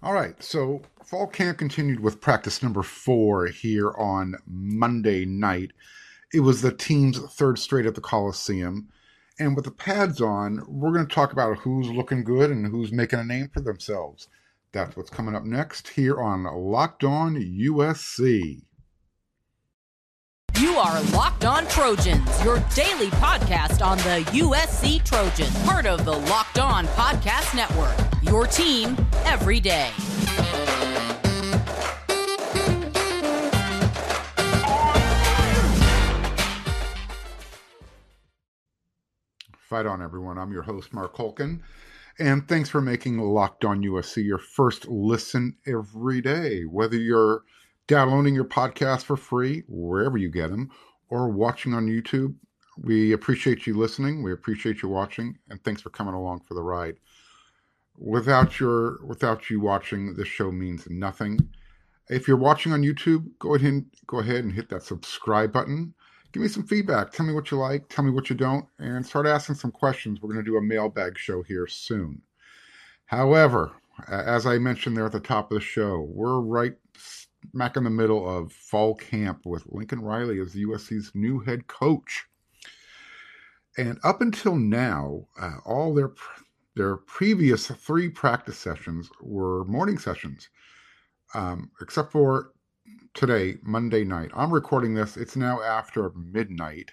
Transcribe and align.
All 0.00 0.12
right, 0.12 0.40
so 0.40 0.82
fall 1.04 1.26
camp 1.26 1.58
continued 1.58 1.98
with 1.98 2.20
practice 2.20 2.62
number 2.62 2.84
four 2.84 3.46
here 3.46 3.92
on 3.98 4.36
Monday 4.46 5.24
night. 5.24 5.72
It 6.32 6.40
was 6.40 6.62
the 6.62 6.72
team's 6.72 7.18
third 7.18 7.58
straight 7.58 7.86
at 7.86 7.96
the 7.96 8.00
Coliseum. 8.00 8.88
And 9.40 9.56
with 9.56 9.64
the 9.64 9.72
pads 9.72 10.20
on, 10.20 10.62
we're 10.68 10.92
going 10.92 11.06
to 11.06 11.14
talk 11.14 11.32
about 11.32 11.58
who's 11.58 11.88
looking 11.88 12.22
good 12.22 12.50
and 12.50 12.66
who's 12.66 12.92
making 12.92 13.18
a 13.18 13.24
name 13.24 13.50
for 13.52 13.60
themselves. 13.60 14.28
That's 14.72 14.96
what's 14.96 15.10
coming 15.10 15.34
up 15.34 15.44
next 15.44 15.88
here 15.88 16.20
on 16.20 16.44
Locked 16.44 17.02
On 17.02 17.34
USC. 17.34 18.62
You 20.60 20.74
are 20.74 21.02
Locked 21.12 21.44
On 21.44 21.66
Trojans, 21.68 22.44
your 22.44 22.58
daily 22.74 23.08
podcast 23.10 23.84
on 23.84 23.98
the 23.98 24.24
USC 24.30 25.04
Trojans, 25.04 25.56
part 25.62 25.86
of 25.86 26.04
the 26.04 26.16
Locked 26.16 26.58
On 26.58 26.86
Podcast 26.88 27.54
Network. 27.56 28.07
Your 28.22 28.46
team 28.46 28.96
every 29.24 29.60
day. 29.60 29.90
Fight 39.68 39.86
on, 39.86 40.02
everyone. 40.02 40.38
I'm 40.38 40.50
your 40.50 40.62
host, 40.62 40.94
Mark 40.94 41.14
Holkin. 41.14 41.60
And 42.18 42.48
thanks 42.48 42.68
for 42.68 42.80
making 42.80 43.18
Locked 43.18 43.64
On 43.64 43.82
USC 43.82 44.24
your 44.24 44.38
first 44.38 44.88
listen 44.88 45.56
every 45.66 46.20
day. 46.20 46.62
Whether 46.62 46.96
you're 46.96 47.42
downloading 47.86 48.34
your 48.34 48.44
podcast 48.44 49.04
for 49.04 49.16
free, 49.16 49.62
wherever 49.68 50.18
you 50.18 50.30
get 50.30 50.50
them, 50.50 50.70
or 51.10 51.28
watching 51.28 51.74
on 51.74 51.86
YouTube, 51.86 52.34
we 52.78 53.12
appreciate 53.12 53.66
you 53.66 53.76
listening. 53.76 54.22
We 54.22 54.32
appreciate 54.32 54.82
you 54.82 54.88
watching, 54.88 55.38
and 55.48 55.62
thanks 55.62 55.82
for 55.82 55.90
coming 55.90 56.14
along 56.14 56.40
for 56.48 56.54
the 56.54 56.62
ride. 56.62 56.96
Without 57.98 58.60
your 58.60 59.04
without 59.04 59.50
you 59.50 59.60
watching, 59.60 60.14
this 60.14 60.28
show 60.28 60.52
means 60.52 60.88
nothing. 60.88 61.50
If 62.08 62.26
you're 62.26 62.36
watching 62.36 62.72
on 62.72 62.82
YouTube, 62.82 63.26
go 63.38 63.54
ahead 63.54 63.72
and 63.72 63.86
go 64.06 64.20
ahead 64.20 64.44
and 64.44 64.52
hit 64.52 64.70
that 64.70 64.82
subscribe 64.82 65.52
button 65.52 65.94
give 66.32 66.42
me 66.42 66.48
some 66.48 66.66
feedback. 66.66 67.12
Tell 67.12 67.26
me 67.26 67.32
what 67.32 67.50
you 67.50 67.58
like, 67.58 67.88
tell 67.88 68.04
me 68.04 68.10
what 68.10 68.30
you 68.30 68.36
don't, 68.36 68.66
and 68.78 69.04
start 69.04 69.26
asking 69.26 69.56
some 69.56 69.70
questions. 69.70 70.20
We're 70.20 70.32
going 70.32 70.44
to 70.44 70.50
do 70.50 70.56
a 70.56 70.62
mailbag 70.62 71.18
show 71.18 71.42
here 71.42 71.66
soon. 71.66 72.22
However, 73.06 73.72
as 74.08 74.46
I 74.46 74.58
mentioned 74.58 74.96
there 74.96 75.06
at 75.06 75.12
the 75.12 75.20
top 75.20 75.50
of 75.50 75.56
the 75.56 75.64
show, 75.64 76.00
we're 76.00 76.40
right 76.40 76.74
smack 76.96 77.76
in 77.76 77.84
the 77.84 77.90
middle 77.90 78.28
of 78.28 78.52
fall 78.52 78.94
camp 78.94 79.46
with 79.46 79.64
Lincoln 79.66 80.00
Riley 80.00 80.40
as 80.40 80.54
USC's 80.54 81.12
new 81.14 81.40
head 81.40 81.66
coach. 81.66 82.26
And 83.76 83.98
up 84.02 84.20
until 84.20 84.56
now, 84.56 85.26
uh, 85.40 85.56
all 85.64 85.94
their 85.94 86.10
their 86.78 86.96
previous 86.96 87.66
three 87.66 88.08
practice 88.08 88.56
sessions 88.56 89.10
were 89.20 89.64
morning 89.64 89.98
sessions, 89.98 90.48
um, 91.34 91.72
except 91.80 92.12
for 92.12 92.52
today, 93.14 93.56
Monday 93.64 94.04
night. 94.04 94.30
I'm 94.32 94.52
recording 94.52 94.94
this. 94.94 95.16
It's 95.16 95.34
now 95.34 95.60
after 95.60 96.10
midnight. 96.10 96.92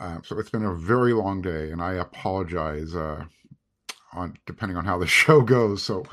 Uh, 0.00 0.20
so 0.24 0.38
it's 0.38 0.48
been 0.48 0.64
a 0.64 0.74
very 0.74 1.12
long 1.12 1.42
day, 1.42 1.70
and 1.72 1.82
I 1.82 1.94
apologize 1.96 2.96
uh, 2.96 3.26
on 4.14 4.38
depending 4.46 4.78
on 4.78 4.86
how 4.86 4.96
the 4.96 5.06
show 5.22 5.42
goes. 5.42 5.82
So 5.82 6.04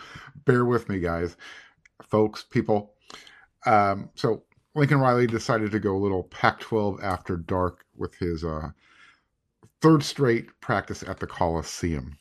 bear 0.44 0.66
with 0.66 0.90
me, 0.90 1.00
guys, 1.00 1.38
folks, 2.10 2.44
people. 2.44 2.96
Um, 3.66 4.10
so 4.16 4.44
Lincoln 4.76 5.00
Riley 5.00 5.26
decided 5.26 5.72
to 5.72 5.80
go 5.80 5.96
a 5.96 6.04
little 6.04 6.24
Pac-12 6.24 7.02
after 7.02 7.38
dark 7.38 7.86
with 7.96 8.14
his 8.16 8.44
uh, 8.44 8.72
third 9.80 10.04
straight 10.04 10.60
practice 10.60 11.02
at 11.02 11.22
the 11.22 11.28
Coliseum. 11.28 12.18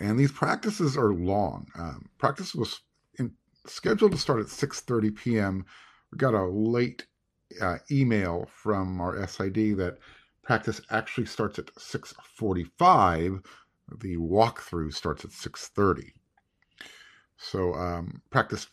And 0.00 0.18
these 0.18 0.32
practices 0.32 0.96
are 0.96 1.12
long. 1.14 1.66
Um, 1.78 2.08
practice 2.18 2.54
was 2.54 2.80
scheduled 3.68 4.12
to 4.12 4.18
start 4.18 4.40
at 4.40 4.46
6:30 4.46 5.16
p.m. 5.16 5.64
We 6.12 6.18
got 6.18 6.34
a 6.34 6.46
late 6.46 7.06
uh, 7.60 7.78
email 7.90 8.48
from 8.52 9.00
our 9.00 9.26
SID 9.26 9.76
that 9.78 9.98
practice 10.42 10.80
actually 10.90 11.26
starts 11.26 11.58
at 11.58 11.74
6:45. 11.74 13.44
The 14.00 14.16
walkthrough 14.16 14.92
starts 14.92 15.24
at 15.24 15.30
6:30. 15.30 16.12
So 17.36 17.74
um, 17.74 18.22
practice 18.30 18.68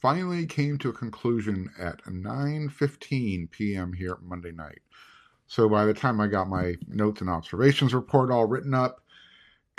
finally 0.00 0.46
came 0.46 0.78
to 0.78 0.88
a 0.88 0.94
conclusion 0.94 1.70
at 1.78 2.02
9:15 2.04 3.50
p.m. 3.50 3.92
here 3.92 4.18
Monday 4.22 4.52
night. 4.52 4.80
So 5.46 5.68
by 5.68 5.84
the 5.84 5.94
time 5.94 6.20
I 6.20 6.28
got 6.28 6.48
my 6.48 6.76
notes 6.86 7.20
and 7.20 7.28
observations 7.28 7.92
report 7.92 8.30
all 8.30 8.46
written 8.46 8.72
up, 8.72 9.00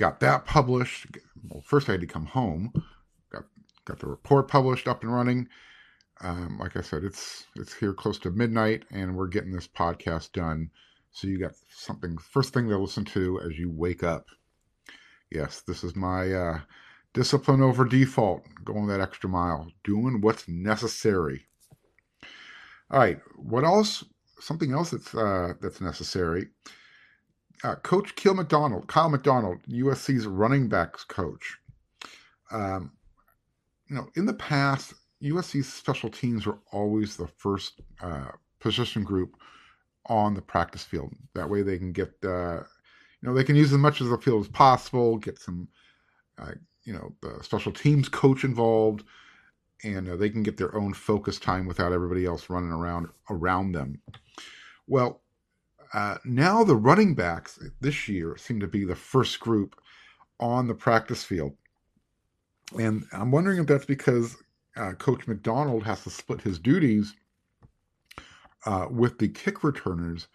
got 0.01 0.19
that 0.19 0.45
published. 0.45 1.05
Well, 1.47 1.61
first 1.61 1.87
I 1.87 1.91
had 1.91 2.01
to 2.01 2.07
come 2.07 2.25
home 2.25 2.73
got 3.31 3.43
got 3.85 3.99
the 3.99 4.07
report 4.07 4.47
published 4.47 4.87
up 4.87 5.03
and 5.03 5.13
running. 5.13 5.47
Um, 6.21 6.57
like 6.59 6.75
I 6.75 6.81
said, 6.81 7.03
it's 7.03 7.45
it's 7.55 7.73
here 7.73 7.93
close 7.93 8.17
to 8.19 8.31
midnight, 8.31 8.83
and 8.91 9.15
we're 9.15 9.27
getting 9.27 9.51
this 9.51 9.67
podcast 9.67 10.31
done. 10.31 10.71
So 11.11 11.27
you 11.27 11.37
got 11.37 11.53
something 11.69 12.17
first 12.17 12.51
thing 12.51 12.67
to 12.69 12.77
listen 12.79 13.05
to 13.05 13.39
as 13.41 13.59
you 13.59 13.69
wake 13.69 14.01
up. 14.03 14.25
Yes, 15.29 15.61
this 15.61 15.83
is 15.83 15.95
my 15.95 16.31
uh, 16.31 16.59
discipline 17.13 17.61
over 17.61 17.85
default, 17.85 18.43
going 18.65 18.87
that 18.87 19.01
extra 19.01 19.29
mile, 19.29 19.67
doing 19.83 20.19
what's 20.21 20.47
necessary. 20.47 21.45
All 22.89 22.99
right, 22.99 23.19
what 23.35 23.63
else? 23.63 24.03
Something 24.39 24.71
else 24.71 24.89
that's 24.89 25.13
uh, 25.13 25.53
that's 25.61 25.79
necessary. 25.79 26.47
Uh, 27.63 27.75
coach 27.75 28.15
Kiel 28.15 28.33
McDonald, 28.33 28.91
Kiel 28.91 29.09
McDonald, 29.09 29.59
USC's 29.69 30.25
running 30.25 30.67
backs 30.67 31.03
coach. 31.03 31.57
Um, 32.51 32.91
you 33.87 33.95
know, 33.95 34.07
in 34.15 34.25
the 34.25 34.33
past, 34.33 34.93
USC's 35.21 35.71
special 35.71 36.09
teams 36.09 36.45
were 36.45 36.57
always 36.71 37.15
the 37.15 37.27
first 37.27 37.81
uh, 38.01 38.31
position 38.59 39.03
group 39.03 39.35
on 40.07 40.33
the 40.33 40.41
practice 40.41 40.83
field. 40.83 41.13
That 41.35 41.49
way, 41.49 41.61
they 41.61 41.77
can 41.77 41.91
get, 41.91 42.13
uh, 42.23 42.57
you 43.21 43.29
know, 43.29 43.33
they 43.33 43.43
can 43.43 43.55
use 43.55 43.71
as 43.71 43.77
much 43.77 44.01
of 44.01 44.07
the 44.07 44.17
field 44.17 44.41
as 44.41 44.47
possible, 44.49 45.17
get 45.17 45.39
some, 45.39 45.67
uh, 46.39 46.53
you 46.83 46.93
know, 46.93 47.13
the 47.21 47.43
special 47.43 47.71
teams 47.71 48.09
coach 48.09 48.43
involved, 48.43 49.03
and 49.83 50.09
uh, 50.09 50.15
they 50.15 50.29
can 50.29 50.41
get 50.41 50.57
their 50.57 50.75
own 50.75 50.93
focus 50.93 51.37
time 51.39 51.67
without 51.67 51.91
everybody 51.91 52.25
else 52.25 52.49
running 52.49 52.71
around 52.71 53.07
around 53.29 53.73
them. 53.73 54.01
Well, 54.87 55.21
uh, 55.93 56.17
now 56.23 56.63
the 56.63 56.75
running 56.75 57.15
backs 57.15 57.59
this 57.81 58.07
year 58.07 58.35
seem 58.37 58.59
to 58.59 58.67
be 58.67 58.85
the 58.85 58.95
first 58.95 59.39
group 59.39 59.79
on 60.39 60.67
the 60.67 60.73
practice 60.73 61.23
field. 61.23 61.53
And 62.79 63.03
I'm 63.11 63.31
wondering 63.31 63.59
if 63.59 63.67
that's 63.67 63.85
because 63.85 64.37
uh, 64.77 64.93
Coach 64.93 65.27
McDonald 65.27 65.83
has 65.83 66.03
to 66.03 66.09
split 66.09 66.41
his 66.41 66.57
duties 66.57 67.13
uh, 68.65 68.87
with 68.89 69.17
the 69.17 69.27
kick 69.27 69.63
returners 69.63 70.27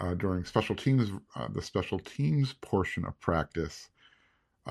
uh, 0.00 0.14
during 0.14 0.44
special 0.44 0.74
teams, 0.74 1.10
uh, 1.34 1.48
the 1.52 1.62
special 1.62 1.98
teams 1.98 2.54
portion 2.54 3.04
of 3.04 3.18
practice 3.20 3.88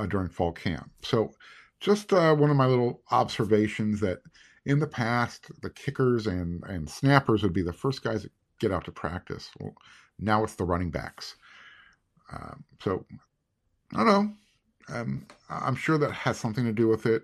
during 0.10 0.28
fall 0.28 0.52
camp. 0.52 0.92
So, 1.04 1.32
just 1.80 2.12
one 2.12 2.50
of 2.50 2.56
my 2.56 2.66
little 2.66 3.02
observations 3.12 4.00
that 4.00 4.20
in 4.66 4.80
the 4.80 4.88
past, 4.88 5.52
the 5.62 5.70
kickers 5.70 6.28
and, 6.28 6.64
and 6.64 6.90
snappers 6.90 7.44
would 7.44 7.54
be 7.54 7.62
the 7.62 7.74
first 7.74 8.04
guys 8.04 8.24
that 8.24 8.32
get 8.60 8.72
out 8.72 8.86
to 8.86 8.92
practice. 8.92 9.52
Well, 9.60 9.76
now 10.20 10.44
it's 10.44 10.56
the 10.56 10.64
running 10.66 10.92
backs. 10.92 11.36
Um, 12.32 12.64
so, 12.82 13.06
I 13.94 13.98
don't 13.98 14.08
know. 14.08 14.34
Um, 14.96 15.28
I'm 15.50 15.76
sure 15.76 15.98
that 15.98 16.12
has 16.12 16.38
something 16.38 16.66
to 16.66 16.72
do 16.72 16.88
with 16.88 17.06
it 17.06 17.24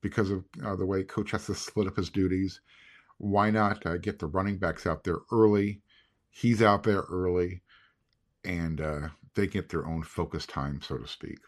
because 0.00 0.30
of 0.30 0.44
uh, 0.64 0.76
the 0.76 0.86
way 0.86 1.02
coach 1.02 1.30
has 1.32 1.46
to 1.46 1.54
split 1.54 1.86
up 1.86 1.96
his 1.96 2.10
duties. 2.10 2.60
Why 3.18 3.50
not 3.50 3.84
uh, 3.86 3.96
get 3.96 4.18
the 4.18 4.26
running 4.26 4.58
backs 4.58 4.86
out 4.86 5.04
there 5.04 5.18
early? 5.32 5.80
He's 6.30 6.62
out 6.62 6.82
there 6.82 7.02
early, 7.10 7.62
and 8.44 8.80
uh, 8.80 9.08
they 9.34 9.46
get 9.46 9.68
their 9.68 9.86
own 9.86 10.02
focus 10.02 10.46
time, 10.46 10.80
so 10.82 10.98
to 10.98 11.08
speak. 11.08 11.38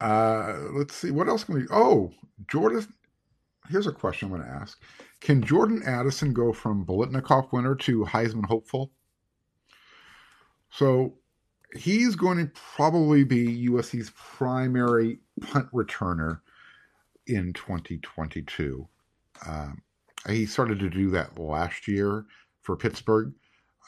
Uh, 0.00 0.58
let's 0.72 0.94
see 0.94 1.10
what 1.10 1.28
else 1.28 1.44
can 1.44 1.56
we. 1.56 1.66
Oh, 1.70 2.12
Jordan. 2.48 2.86
Here's 3.70 3.86
a 3.86 3.92
question 3.92 4.28
I'm 4.28 4.36
going 4.36 4.48
to 4.48 4.54
ask: 4.54 4.80
Can 5.20 5.42
Jordan 5.42 5.82
Addison 5.84 6.32
go 6.32 6.52
from 6.52 6.84
Biletnikoff 6.84 7.52
winner 7.52 7.74
to 7.76 8.04
Heisman 8.04 8.46
hopeful? 8.46 8.90
So 10.70 11.14
he's 11.74 12.14
going 12.14 12.38
to 12.38 12.52
probably 12.54 13.24
be 13.24 13.68
USC's 13.68 14.10
primary 14.14 15.18
punt 15.40 15.70
returner 15.72 16.40
in 17.26 17.52
2022. 17.52 18.86
Um, 19.46 19.82
he 20.28 20.46
started 20.46 20.78
to 20.80 20.90
do 20.90 21.10
that 21.10 21.38
last 21.38 21.86
year 21.86 22.24
for 22.62 22.76
Pittsburgh. 22.76 23.32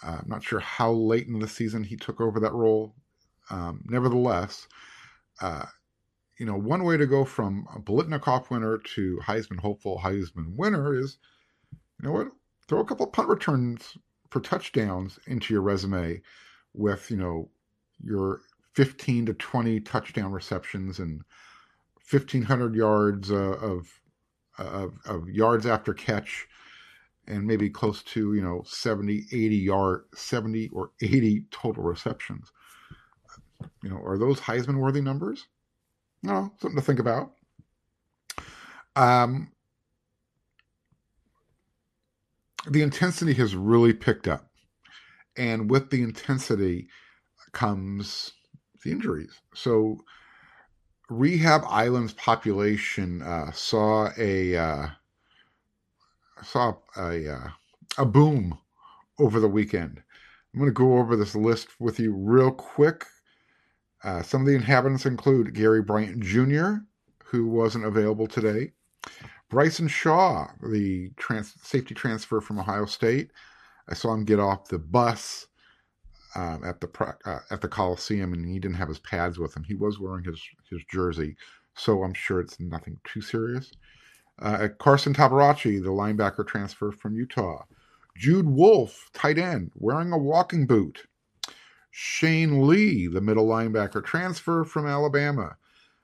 Uh, 0.03 0.19
I'm 0.21 0.29
not 0.29 0.43
sure 0.43 0.61
how 0.61 0.93
late 0.93 1.26
in 1.26 1.38
the 1.38 1.49
season 1.49 1.83
he 1.85 1.97
took 1.97 2.21
over 2.21 2.41
that 2.41 2.53
role. 2.53 2.94
Um, 3.50 3.83
nevertheless, 3.85 4.69
uh, 5.41 5.67
you 6.41 6.47
know, 6.47 6.57
one 6.57 6.85
way 6.85 6.97
to 6.97 7.07
go 7.07 7.23
from 7.27 7.69
a 7.77 7.79
Biletnikoff 7.79 8.49
winner 8.49 8.79
to 8.79 9.21
Heisman 9.23 9.61
hopeful 9.61 10.01
Heisman 10.03 10.57
winner 10.57 10.99
is, 10.99 11.19
you 12.01 12.09
know 12.09 12.13
what, 12.13 12.29
throw 12.67 12.81
a 12.81 12.85
couple 12.85 13.07
punt 13.09 13.29
returns 13.29 13.99
for 14.31 14.41
touchdowns 14.41 15.19
into 15.27 15.53
your 15.53 15.61
resume 15.61 16.23
with, 16.73 17.11
you 17.11 17.19
know, 17.19 17.51
your 18.03 18.41
15 18.73 19.27
to 19.27 19.35
20 19.35 19.81
touchdown 19.81 20.33
receptions 20.33 20.99
and 20.99 21.21
1500 22.11 22.75
yards 22.75 23.31
uh, 23.31 23.59
of, 23.61 24.01
of 24.57 24.95
of 25.05 25.29
yards 25.29 25.67
after 25.67 25.93
catch 25.93 26.49
and 27.29 27.47
maybe 27.47 27.69
close 27.69 28.03
to 28.03 28.33
you 28.33 28.43
know 28.43 28.63
70 28.65 29.27
80 29.31 29.57
yard 29.57 30.05
70 30.15 30.71
or 30.73 30.91
80 31.03 31.45
total 31.51 31.83
receptions. 31.83 32.51
You 33.83 33.91
know 33.91 34.01
are 34.03 34.17
those 34.17 34.41
heisman 34.41 34.79
worthy 34.79 35.03
numbers 35.03 35.47
no 36.23 36.53
something 36.61 36.77
to 36.77 36.85
think 36.85 36.99
about 36.99 37.33
um 38.97 39.51
the 42.69 42.83
intensity 42.83 43.33
has 43.33 43.57
really 43.57 43.93
picked 43.93 44.29
up 44.29 44.47
and 45.37 45.71
with 45.71 45.91
the 45.91 46.03
intensity 46.03 46.89
comes 47.53 48.33
the 48.85 48.91
injuries 48.91 49.41
so 49.55 49.99
rehab 51.09 51.63
island's 51.69 52.13
population 52.13 53.21
uh, 53.23 53.51
saw 53.53 54.11
a 54.17 54.57
uh, 54.57 54.87
saw 56.43 56.75
a 56.97 57.29
uh, 57.29 57.49
a 57.99 58.05
boom 58.05 58.59
over 59.19 59.41
the 59.41 59.49
weekend. 59.49 60.03
I'm 60.55 60.61
going 60.61 60.71
to 60.71 60.75
go 60.75 60.99
over 60.99 61.17
this 61.17 61.35
list 61.35 61.69
with 61.79 62.01
you 62.01 62.13
real 62.15 62.51
quick. 62.51 63.05
Uh, 64.02 64.23
some 64.23 64.43
of 64.43 64.47
the 64.47 64.55
inhabitants 64.55 65.06
include 65.06 65.55
Gary 65.55 65.82
Bryant 65.82 66.20
Jr., 66.20 66.76
who 67.25 67.47
wasn't 67.49 67.85
available 67.85 68.26
today, 68.26 68.73
Bryson 69.50 69.88
Shaw, 69.88 70.47
the 70.62 71.11
trans- 71.17 71.55
safety 71.62 71.94
transfer 71.94 72.41
from 72.41 72.58
Ohio 72.58 72.87
State. 72.87 73.31
I 73.88 73.94
saw 73.94 74.14
him 74.14 74.25
get 74.25 74.38
off 74.38 74.69
the 74.69 74.79
bus 74.79 75.47
uh, 76.37 76.58
at 76.64 76.81
the 76.81 76.88
uh, 77.25 77.41
at 77.50 77.61
the 77.61 77.69
Coliseum, 77.69 78.32
and 78.32 78.47
he 78.47 78.58
didn't 78.61 78.76
have 78.76 78.88
his 78.88 79.00
pads 79.00 79.38
with 79.38 79.56
him. 79.56 79.64
He 79.64 79.75
was 79.75 79.99
wearing 79.99 80.25
his 80.25 80.41
his 80.70 80.82
jersey, 80.91 81.37
so 81.75 82.05
I'm 82.05 82.14
sure 82.14 82.41
it's 82.41 82.61
nothing 82.61 82.99
too 83.05 83.20
serious. 83.20 83.73
Uh, 84.41 84.69
Carson 84.79 85.12
Tabaracci, 85.12 85.82
the 85.82 85.91
linebacker 85.91 86.47
transfer 86.47 86.93
from 86.93 87.14
Utah. 87.14 87.64
Jude 88.17 88.49
Wolfe, 88.49 89.11
tight 89.12 89.38
end, 89.38 89.73
wearing 89.75 90.12
a 90.12 90.19
walking 90.19 90.67
boot. 90.67 91.06
Shane 91.91 92.67
Lee, 92.67 93.07
the 93.07 93.21
middle 93.21 93.47
linebacker 93.47 94.05
transfer 94.05 94.65
from 94.65 94.87
Alabama. 94.87 95.57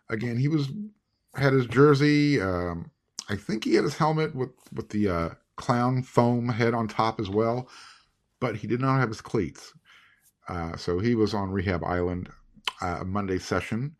Again, 0.08 0.36
he 0.36 0.48
was 0.48 0.68
had 1.34 1.52
his 1.52 1.66
jersey. 1.66 2.40
Um, 2.40 2.90
I 3.28 3.36
think 3.36 3.64
he 3.64 3.74
had 3.74 3.84
his 3.84 3.96
helmet 3.96 4.34
with 4.34 4.50
with 4.72 4.88
the 4.90 5.08
uh, 5.08 5.30
clown 5.56 6.02
foam 6.02 6.48
head 6.48 6.74
on 6.74 6.88
top 6.88 7.20
as 7.20 7.28
well, 7.30 7.68
but 8.40 8.56
he 8.56 8.66
did 8.66 8.80
not 8.80 8.98
have 8.98 9.08
his 9.08 9.20
cleats. 9.20 9.72
Uh, 10.48 10.76
so 10.76 10.98
he 10.98 11.14
was 11.14 11.34
on 11.34 11.50
Rehab 11.50 11.82
Island 11.84 12.28
uh, 12.80 13.02
Monday 13.04 13.38
session. 13.38 13.96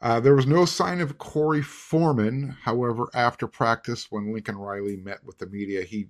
Uh, 0.00 0.20
there 0.20 0.34
was 0.34 0.46
no 0.46 0.64
sign 0.64 1.00
of 1.00 1.18
Korey 1.18 1.64
Foreman. 1.64 2.56
However, 2.62 3.08
after 3.14 3.46
practice, 3.46 4.10
when 4.10 4.32
Lincoln 4.32 4.56
Riley 4.56 4.96
met 4.96 5.24
with 5.24 5.38
the 5.38 5.46
media, 5.46 5.82
he 5.82 6.08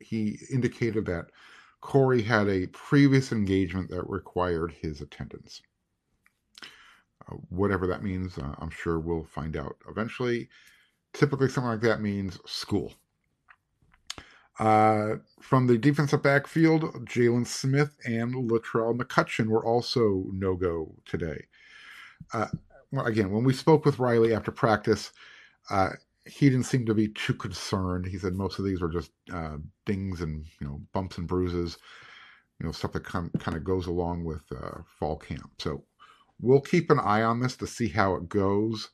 he 0.00 0.38
indicated 0.50 1.06
that 1.06 1.26
Korey 1.84 2.24
had 2.24 2.48
a 2.48 2.66
previous 2.68 3.30
engagement 3.30 3.90
that 3.90 4.08
required 4.08 4.72
his 4.72 5.02
attendance. 5.02 5.60
Uh, 7.28 7.34
whatever 7.50 7.86
that 7.86 8.02
means, 8.02 8.38
uh, 8.38 8.54
I'm 8.58 8.70
sure 8.70 8.98
we'll 8.98 9.24
find 9.24 9.54
out 9.54 9.76
eventually. 9.88 10.48
Typically, 11.12 11.48
something 11.48 11.70
like 11.70 11.82
that 11.82 12.00
means 12.00 12.40
school. 12.46 12.94
Uh, 14.58 15.16
from 15.40 15.66
the 15.66 15.76
defensive 15.76 16.22
backfield, 16.22 16.84
Jaylin 17.06 17.46
Smith 17.46 17.94
and 18.06 18.50
Latrell 18.50 18.98
McCutchin 18.98 19.48
were 19.48 19.64
also 19.64 20.24
no 20.32 20.56
go 20.56 20.94
today. 21.04 21.44
Uh, 22.32 22.46
again, 23.04 23.30
when 23.30 23.44
we 23.44 23.52
spoke 23.52 23.84
with 23.84 23.98
Riley 23.98 24.34
after 24.34 24.50
practice, 24.50 25.12
uh, 25.70 25.90
he 26.26 26.48
didn't 26.48 26.66
seem 26.66 26.86
to 26.86 26.94
be 26.94 27.08
too 27.08 27.34
concerned. 27.34 28.06
He 28.06 28.18
said 28.18 28.34
most 28.34 28.58
of 28.58 28.64
these 28.64 28.80
were 28.80 28.88
just 28.88 29.10
uh, 29.32 29.58
dings 29.84 30.20
and 30.20 30.44
you 30.60 30.66
know 30.66 30.80
bumps 30.92 31.18
and 31.18 31.28
bruises, 31.28 31.76
you 32.58 32.66
know 32.66 32.72
stuff 32.72 32.92
that 32.92 33.04
kind 33.04 33.30
of 33.46 33.64
goes 33.64 33.86
along 33.86 34.24
with 34.24 34.42
uh, 34.52 34.78
fall 34.98 35.16
camp. 35.16 35.50
So 35.58 35.84
we'll 36.40 36.60
keep 36.60 36.90
an 36.90 36.98
eye 36.98 37.22
on 37.22 37.40
this 37.40 37.56
to 37.58 37.66
see 37.66 37.88
how 37.88 38.14
it 38.14 38.28
goes. 38.28 38.90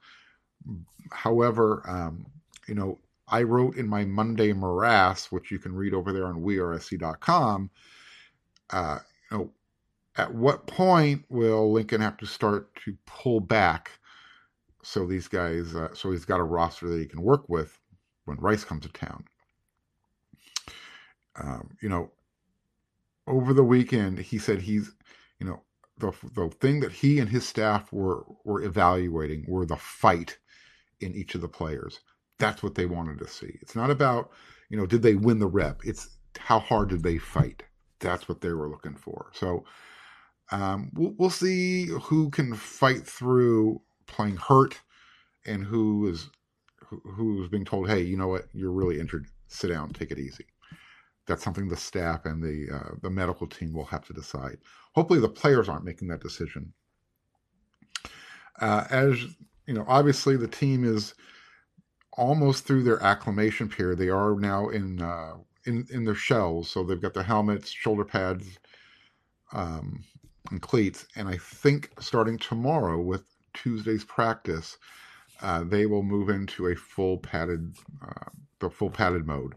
However, 1.12 1.82
um, 1.88 2.26
you 2.66 2.74
know, 2.74 2.98
I 3.28 3.42
wrote 3.42 3.76
in 3.76 3.88
my 3.88 4.04
Monday 4.04 4.52
morass, 4.52 5.30
which 5.30 5.50
you 5.50 5.58
can 5.58 5.74
read 5.74 5.94
over 5.94 6.12
there 6.12 6.26
on 6.26 6.42
wearesc.com. 6.42 7.70
Uh, 8.70 8.98
you 9.30 9.38
know, 9.38 9.50
at 10.16 10.34
what 10.34 10.66
point 10.66 11.24
will 11.28 11.72
Lincoln 11.72 12.00
have 12.00 12.16
to 12.18 12.26
start 12.26 12.74
to 12.84 12.96
pull 13.06 13.40
back 13.40 13.99
so 14.82 15.06
these 15.06 15.28
guys, 15.28 15.74
uh, 15.74 15.94
so 15.94 16.10
he's 16.10 16.24
got 16.24 16.40
a 16.40 16.44
roster 16.44 16.88
that 16.88 16.98
he 16.98 17.06
can 17.06 17.22
work 17.22 17.48
with 17.48 17.78
when 18.24 18.38
Rice 18.38 18.64
comes 18.64 18.82
to 18.82 18.88
town? 18.92 19.24
Um, 21.36 21.76
you 21.80 21.88
know, 21.88 22.10
over 23.26 23.52
the 23.52 23.64
weekend, 23.64 24.18
he 24.18 24.38
said 24.38 24.60
he's, 24.60 24.92
you 25.38 25.46
know, 25.46 25.62
the 25.98 26.12
the 26.34 26.48
thing 26.60 26.80
that 26.80 26.92
he 26.92 27.18
and 27.18 27.28
his 27.28 27.46
staff 27.46 27.92
were 27.92 28.24
were 28.44 28.62
evaluating 28.62 29.44
were 29.46 29.66
the 29.66 29.76
fight 29.76 30.38
in 31.00 31.14
each 31.14 31.34
of 31.34 31.40
the 31.40 31.48
players. 31.48 32.00
That's 32.38 32.62
what 32.62 32.74
they 32.74 32.86
wanted 32.86 33.18
to 33.18 33.28
see. 33.28 33.58
It's 33.60 33.76
not 33.76 33.90
about, 33.90 34.30
you 34.70 34.76
know, 34.76 34.86
did 34.86 35.02
they 35.02 35.14
win 35.14 35.38
the 35.38 35.46
rep? 35.46 35.80
It's 35.84 36.18
how 36.38 36.58
hard 36.58 36.88
did 36.88 37.02
they 37.02 37.18
fight? 37.18 37.62
That's 38.00 38.28
what 38.28 38.40
they 38.40 38.52
were 38.52 38.70
looking 38.70 38.96
for. 38.96 39.30
So, 39.34 39.64
um, 40.50 40.90
we'll, 40.94 41.14
we'll 41.18 41.30
see 41.30 41.86
who 41.86 42.30
can 42.30 42.54
fight 42.54 43.06
through 43.06 43.82
playing 44.10 44.36
hurt 44.36 44.80
and 45.46 45.64
who 45.64 46.08
is 46.08 46.28
who 46.86 47.42
is 47.42 47.48
being 47.48 47.64
told, 47.64 47.88
"Hey, 47.88 48.02
you 48.02 48.16
know 48.16 48.28
what? 48.28 48.46
You're 48.52 48.72
really 48.72 49.00
injured. 49.00 49.26
Sit 49.48 49.68
down. 49.68 49.90
Take 49.90 50.10
it 50.10 50.18
easy." 50.18 50.46
That's 51.26 51.44
something 51.44 51.68
the 51.68 51.76
staff 51.76 52.26
and 52.26 52.42
the 52.42 52.68
uh, 52.74 52.94
the 53.02 53.10
medical 53.10 53.46
team 53.46 53.72
will 53.72 53.84
have 53.86 54.04
to 54.06 54.12
decide. 54.12 54.58
Hopefully, 54.94 55.20
the 55.20 55.28
players 55.28 55.68
aren't 55.68 55.84
making 55.84 56.08
that 56.08 56.20
decision. 56.20 56.72
Uh, 58.60 58.84
as 58.90 59.24
you 59.66 59.74
know, 59.74 59.84
obviously 59.88 60.36
the 60.36 60.48
team 60.48 60.84
is 60.84 61.14
almost 62.14 62.66
through 62.66 62.82
their 62.82 63.02
acclimation 63.02 63.68
period. 63.68 63.98
They 63.98 64.08
are 64.08 64.34
now 64.34 64.68
in 64.68 65.00
uh, 65.00 65.34
in 65.66 65.86
in 65.90 66.04
their 66.04 66.14
shells, 66.14 66.68
so 66.70 66.82
they've 66.82 67.00
got 67.00 67.14
their 67.14 67.22
helmets, 67.22 67.70
shoulder 67.70 68.04
pads, 68.04 68.58
um, 69.52 70.04
and 70.50 70.60
cleats. 70.60 71.06
And 71.16 71.28
I 71.28 71.36
think 71.36 71.90
starting 72.00 72.38
tomorrow 72.38 73.00
with 73.00 73.24
Tuesday's 73.54 74.04
practice, 74.04 74.78
uh, 75.42 75.64
they 75.64 75.86
will 75.86 76.02
move 76.02 76.28
into 76.28 76.68
a 76.68 76.76
full 76.76 77.18
padded, 77.18 77.74
uh, 78.02 78.30
the 78.58 78.70
full 78.70 78.90
padded 78.90 79.26
mode. 79.26 79.54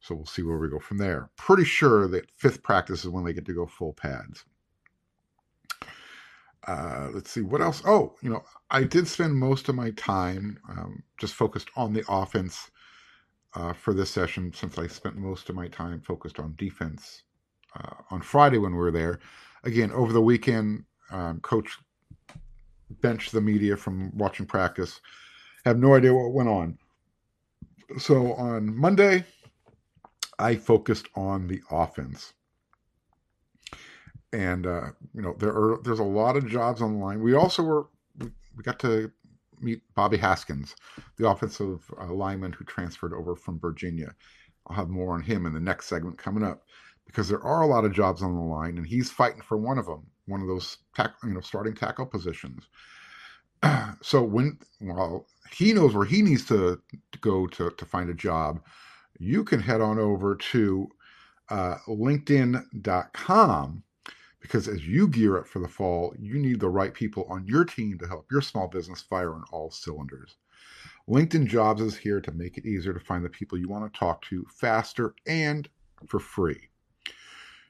So 0.00 0.14
we'll 0.14 0.26
see 0.26 0.42
where 0.42 0.58
we 0.58 0.68
go 0.68 0.78
from 0.78 0.98
there. 0.98 1.30
Pretty 1.36 1.64
sure 1.64 2.08
that 2.08 2.30
fifth 2.30 2.62
practice 2.62 3.04
is 3.04 3.10
when 3.10 3.24
they 3.24 3.32
get 3.32 3.46
to 3.46 3.54
go 3.54 3.66
full 3.66 3.94
pads. 3.94 4.44
Uh, 6.66 7.08
let's 7.12 7.30
see 7.30 7.42
what 7.42 7.60
else. 7.60 7.82
Oh, 7.86 8.14
you 8.22 8.30
know, 8.30 8.42
I 8.70 8.84
did 8.84 9.06
spend 9.06 9.34
most 9.34 9.68
of 9.68 9.74
my 9.74 9.90
time 9.92 10.58
um, 10.68 11.02
just 11.18 11.34
focused 11.34 11.70
on 11.76 11.92
the 11.92 12.04
offense 12.08 12.70
uh, 13.54 13.72
for 13.72 13.94
this 13.94 14.10
session, 14.10 14.52
since 14.52 14.78
I 14.78 14.86
spent 14.86 15.16
most 15.16 15.48
of 15.48 15.54
my 15.54 15.68
time 15.68 16.00
focused 16.00 16.38
on 16.38 16.54
defense 16.56 17.22
uh, 17.78 17.94
on 18.10 18.20
Friday 18.20 18.58
when 18.58 18.72
we 18.72 18.78
were 18.78 18.90
there 18.90 19.20
again, 19.64 19.90
over 19.92 20.12
the 20.12 20.20
weekend, 20.20 20.84
um, 21.10 21.40
coach 21.40 21.78
benched 22.90 23.32
the 23.32 23.40
media 23.40 23.76
from 23.76 24.16
watching 24.16 24.46
practice. 24.46 25.00
Have 25.64 25.78
no 25.78 25.94
idea 25.94 26.14
what 26.14 26.32
went 26.32 26.48
on. 26.48 26.78
So 27.98 28.34
on 28.34 28.76
Monday, 28.76 29.24
I 30.38 30.56
focused 30.56 31.08
on 31.14 31.46
the 31.46 31.60
offense. 31.70 32.32
And 34.32 34.66
uh, 34.66 34.88
you 35.14 35.22
know 35.22 35.36
there 35.38 35.52
are 35.52 35.78
there's 35.84 36.00
a 36.00 36.04
lot 36.04 36.36
of 36.36 36.48
jobs 36.48 36.82
on 36.82 36.94
the 36.94 37.04
line. 37.04 37.22
We 37.22 37.34
also 37.34 37.62
were 37.62 37.86
we, 38.18 38.30
got 38.62 38.80
to 38.80 39.10
meet 39.60 39.80
Bobby 39.94 40.16
Haskins, 40.16 40.74
the 41.16 41.28
offensive 41.28 41.88
lineman 42.08 42.52
who 42.52 42.64
transferred 42.64 43.12
over 43.12 43.36
from 43.36 43.60
Virginia. 43.60 44.14
I'll 44.66 44.76
have 44.76 44.88
more 44.88 45.14
on 45.14 45.22
him 45.22 45.46
in 45.46 45.52
the 45.52 45.60
next 45.60 45.86
segment 45.86 46.18
coming 46.18 46.42
up 46.42 46.64
because 47.06 47.28
there 47.28 47.42
are 47.42 47.62
a 47.62 47.66
lot 47.66 47.84
of 47.84 47.92
jobs 47.92 48.22
on 48.22 48.34
the 48.34 48.40
line, 48.40 48.76
and 48.76 48.86
he's 48.86 49.10
fighting 49.10 49.42
for 49.42 49.56
one 49.56 49.78
of 49.78 49.86
them, 49.86 50.06
one 50.26 50.40
of 50.40 50.48
those 50.48 50.78
tack, 50.94 51.12
you 51.22 51.30
know 51.30 51.40
starting 51.40 51.74
tackle 51.74 52.06
positions. 52.06 52.64
so 54.02 54.22
when 54.22 54.58
well 54.80 55.26
he 55.50 55.72
knows 55.72 55.94
where 55.94 56.06
he 56.06 56.22
needs 56.22 56.44
to, 56.46 56.80
to 57.12 57.18
go 57.20 57.46
to 57.46 57.70
to 57.70 57.84
find 57.84 58.10
a 58.10 58.14
job, 58.14 58.60
you 59.18 59.44
can 59.44 59.60
head 59.60 59.80
on 59.80 59.98
over 59.98 60.34
to 60.36 60.88
uh, 61.50 61.76
LinkedIn.com 61.86 63.82
because 64.40 64.68
as 64.68 64.86
you 64.86 65.08
gear 65.08 65.38
up 65.38 65.46
for 65.46 65.58
the 65.58 65.68
fall, 65.68 66.14
you 66.18 66.38
need 66.38 66.60
the 66.60 66.68
right 66.68 66.92
people 66.92 67.26
on 67.30 67.46
your 67.46 67.64
team 67.64 67.98
to 67.98 68.06
help 68.06 68.30
your 68.30 68.42
small 68.42 68.68
business 68.68 69.00
fire 69.00 69.32
on 69.32 69.44
all 69.50 69.70
cylinders. 69.70 70.36
LinkedIn 71.08 71.46
Jobs 71.46 71.80
is 71.80 71.96
here 71.96 72.20
to 72.20 72.32
make 72.32 72.58
it 72.58 72.66
easier 72.66 72.92
to 72.92 73.00
find 73.00 73.24
the 73.24 73.30
people 73.30 73.58
you 73.58 73.68
want 73.68 73.90
to 73.90 73.98
talk 73.98 74.22
to 74.22 74.44
faster 74.50 75.14
and 75.26 75.68
for 76.06 76.18
free. 76.18 76.68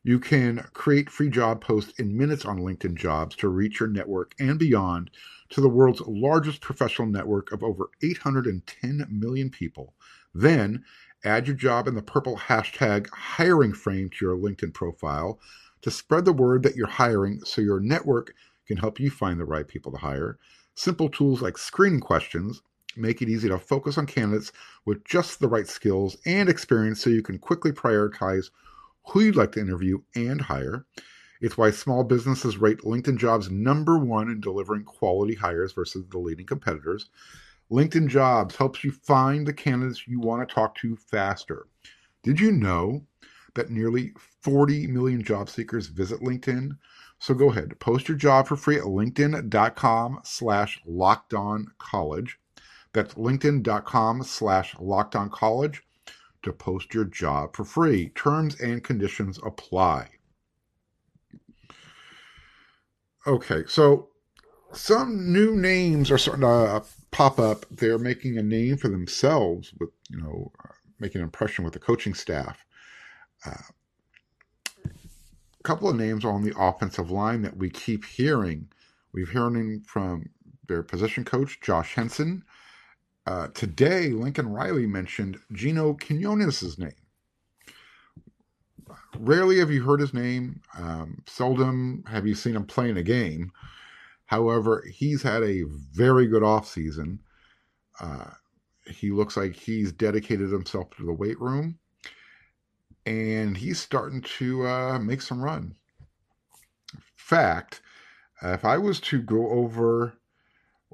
You 0.07 0.19
can 0.19 0.59
create 0.75 1.09
free 1.09 1.31
job 1.31 1.63
posts 1.63 1.99
in 1.99 2.15
minutes 2.15 2.45
on 2.45 2.59
LinkedIn 2.59 2.95
Jobs 2.95 3.35
to 3.37 3.49
reach 3.49 3.81
your 3.81 3.89
network 3.89 4.35
and 4.39 4.59
beyond 4.59 5.11
to 5.49 5.63
the 5.63 5.69
world's 5.69 6.03
largest 6.03 6.61
professional 6.61 7.09
network 7.09 7.51
of 7.53 7.63
over 7.63 7.89
810 8.03 9.07
million 9.09 9.49
people. 9.49 9.95
Then 10.35 10.85
add 11.25 11.47
your 11.47 11.57
job 11.57 11.89
in 11.89 11.95
the 11.95 12.03
purple 12.03 12.37
hashtag 12.37 13.09
hiring 13.09 13.73
frame 13.73 14.11
to 14.11 14.25
your 14.27 14.37
LinkedIn 14.37 14.75
profile 14.75 15.41
to 15.81 15.91
spread 15.91 16.27
the 16.27 16.35
word 16.35 16.65
that 16.65 16.77
you're 16.77 16.87
hiring 16.87 17.41
so 17.43 17.63
your 17.63 17.81
network 17.81 18.35
can 18.67 18.77
help 18.77 19.01
you 19.01 19.11
find 19.11 19.41
the 19.41 19.47
right 19.47 19.67
people 19.67 19.91
to 19.93 19.99
hire. 19.99 20.39
Simple 20.75 21.09
tools 21.09 21.41
like 21.41 21.57
screening 21.57 22.01
questions 22.01 22.61
make 22.95 23.23
it 23.23 23.31
easy 23.31 23.49
to 23.49 23.59
focus 23.59 23.97
on 23.97 24.05
candidates 24.05 24.53
with 24.85 25.03
just 25.05 25.41
the 25.41 25.49
right 25.49 25.67
skills 25.67 26.19
and 26.27 26.51
experience 26.51 27.01
so 27.01 27.09
you 27.09 27.23
can 27.23 27.39
quickly 27.39 27.73
prioritize 27.73 28.51
who 29.07 29.21
you'd 29.21 29.37
like 29.37 29.53
to 29.53 29.61
interview 29.61 29.99
and 30.15 30.41
hire. 30.41 30.87
It's 31.41 31.59
why 31.59 31.71
small 31.71 32.05
businesses 32.05 32.57
rate 32.57 32.79
LinkedIn 32.79 33.19
jobs 33.19 33.51
number 33.51 33.99
one 33.99 34.31
in 34.31 34.41
delivering 34.41 34.85
quality 34.85 35.35
hires 35.35 35.73
versus 35.73 36.05
the 36.09 36.19
leading 36.19 36.47
competitors. 36.47 37.11
LinkedIn 37.71 38.09
jobs 38.09 38.57
helps 38.57 38.85
you 38.85 38.93
find 38.93 39.47
the 39.47 39.53
candidates 39.53 40.07
you 40.07 40.21
want 40.21 40.47
to 40.47 40.55
talk 40.55 40.75
to 40.77 40.97
faster. 40.97 41.67
Did 42.23 42.41
you 42.41 42.53
know 42.53 43.05
that 43.55 43.71
nearly 43.71 44.13
40 44.43 44.87
million 44.87 45.23
job 45.23 45.49
seekers 45.49 45.89
visit 45.89 46.21
LinkedIn? 46.21 46.79
So 47.19 47.35
go 47.35 47.51
ahead, 47.51 47.79
post 47.81 48.09
your 48.09 48.17
job 48.17 48.47
for 48.47 48.57
free 48.57 48.77
at 48.77 48.85
linkedin.com 48.85 50.21
slash 50.25 50.81
college. 51.79 52.39
That's 52.93 53.15
linkedin.com 53.15 54.23
slash 54.23 54.75
college 55.31 55.83
to 56.45 56.53
post 56.53 56.95
your 56.95 57.05
job 57.05 57.55
for 57.57 57.65
free. 57.65 58.11
Terms 58.11 58.61
and 58.61 58.83
conditions 58.83 59.39
apply. 59.45 60.09
Okay, 63.27 63.65
so 63.67 64.09
some 64.73 65.33
new 65.33 65.57
names 65.57 66.11
are 66.11 66.19
starting 66.19 66.43
to 66.43 66.49
uh, 66.49 66.85
pop 67.11 67.39
up. 67.39 67.65
They're 67.71 67.99
making 67.99 68.39
a 68.39 68.43
name 68.43 68.77
for 68.77 68.89
themselves 68.89 69.73
with, 69.79 69.91
you 70.11 70.21
know, 70.21 70.53
making 71.01 71.21
an 71.21 71.25
impression 71.25 71.65
with 71.65 71.73
the 71.73 71.79
coaching 71.79 72.15
staff. 72.15 72.65
Uh, 73.47 73.63
a 74.85 75.63
couple 75.63 75.89
of 75.89 75.97
names 75.97 76.25
on 76.25 76.43
the 76.43 76.55
offensive 76.59 77.11
line 77.11 77.43
that 77.43 77.57
we 77.57 77.71
keep 77.71 78.05
hearing. 78.05 78.69
We've 79.13 79.31
hearing 79.31 79.83
from 79.87 80.29
their 80.67 80.83
position 80.83 81.25
coach, 81.25 81.61
Josh 81.61 81.95
Henson. 81.95 82.45
Uh, 83.27 83.49
today, 83.49 84.11
Lincoln 84.11 84.49
Riley 84.49 84.87
mentioned 84.87 85.39
Gino 85.53 85.95
Quinones' 85.95 86.79
name. 86.79 86.93
Rarely 89.19 89.59
have 89.59 89.71
you 89.71 89.83
heard 89.83 90.01
his 90.01 90.13
name. 90.13 90.61
Um, 90.77 91.23
seldom 91.27 92.05
have 92.07 92.27
you 92.27 92.35
seen 92.35 92.57
him 92.57 92.67
play 92.67 92.91
in 92.91 92.97
a 92.97 93.03
game. 93.03 93.53
However, 94.27 94.85
he's 94.93 95.23
had 95.23 95.43
a 95.43 95.65
very 95.93 96.27
good 96.27 96.43
offseason. 96.43 97.19
Uh, 98.01 98.31
he 98.87 99.11
looks 99.11 99.37
like 99.37 99.55
he's 99.55 99.93
dedicated 99.93 100.51
himself 100.51 100.91
to 100.97 101.07
the 101.07 101.13
weight 101.13 101.41
room 101.41 101.79
and 103.07 103.57
he's 103.57 103.81
starting 103.81 104.23
to 104.23 104.67
uh, 104.67 104.99
make 104.99 105.23
some 105.23 105.43
run. 105.43 105.75
Fact, 107.17 107.81
if 108.43 108.65
I 108.65 108.79
was 108.79 109.01
to 109.01 109.23
go 109.23 109.49
over 109.51 110.15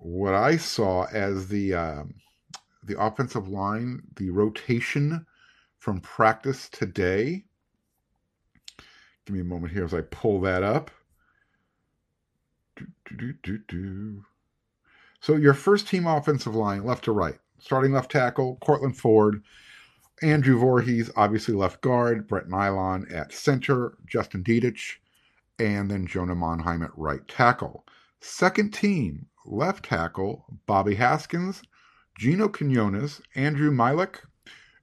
what 0.00 0.35
I 0.35 0.57
saw 0.57 1.04
as 1.12 1.49
the 1.49 1.75
um, 1.75 2.14
the 2.83 3.00
offensive 3.00 3.49
line, 3.49 4.02
the 4.16 4.30
rotation 4.30 5.26
from 5.78 6.00
practice 6.00 6.69
today. 6.69 7.45
Give 9.26 9.35
me 9.35 9.40
a 9.40 9.45
moment 9.45 9.73
here 9.73 9.85
as 9.85 9.95
I 9.95 10.00
pull 10.00 10.40
that 10.40 10.62
up. 10.62 10.90
Do, 12.76 13.35
do, 13.42 13.59
do, 13.69 14.25
so 15.21 15.37
your 15.37 15.52
first 15.52 15.87
team 15.87 16.07
offensive 16.07 16.54
line, 16.54 16.85
left 16.85 17.04
to 17.04 17.12
right, 17.12 17.38
starting 17.59 17.92
left 17.92 18.11
tackle, 18.11 18.57
Courtland 18.62 18.97
Ford, 18.97 19.42
Andrew 20.23 20.59
Voorhees, 20.59 21.11
obviously 21.14 21.54
left 21.54 21.83
guard, 21.83 22.26
Brett 22.26 22.47
Neilon 22.47 23.12
at 23.14 23.33
center, 23.33 23.99
Justin 24.07 24.42
Dedich, 24.42 24.95
and 25.59 25.90
then 25.90 26.07
Jonah 26.07 26.35
Monheim 26.35 26.83
at 26.83 26.97
right 26.97 27.26
tackle. 27.28 27.85
Second 28.21 28.73
team, 28.73 29.26
left 29.47 29.85
tackle, 29.85 30.45
Bobby 30.67 30.95
Haskins, 30.95 31.63
Gino 32.19 32.49
Quinones, 32.49 33.21
Andrew 33.35 33.71
Milek, 33.71 34.17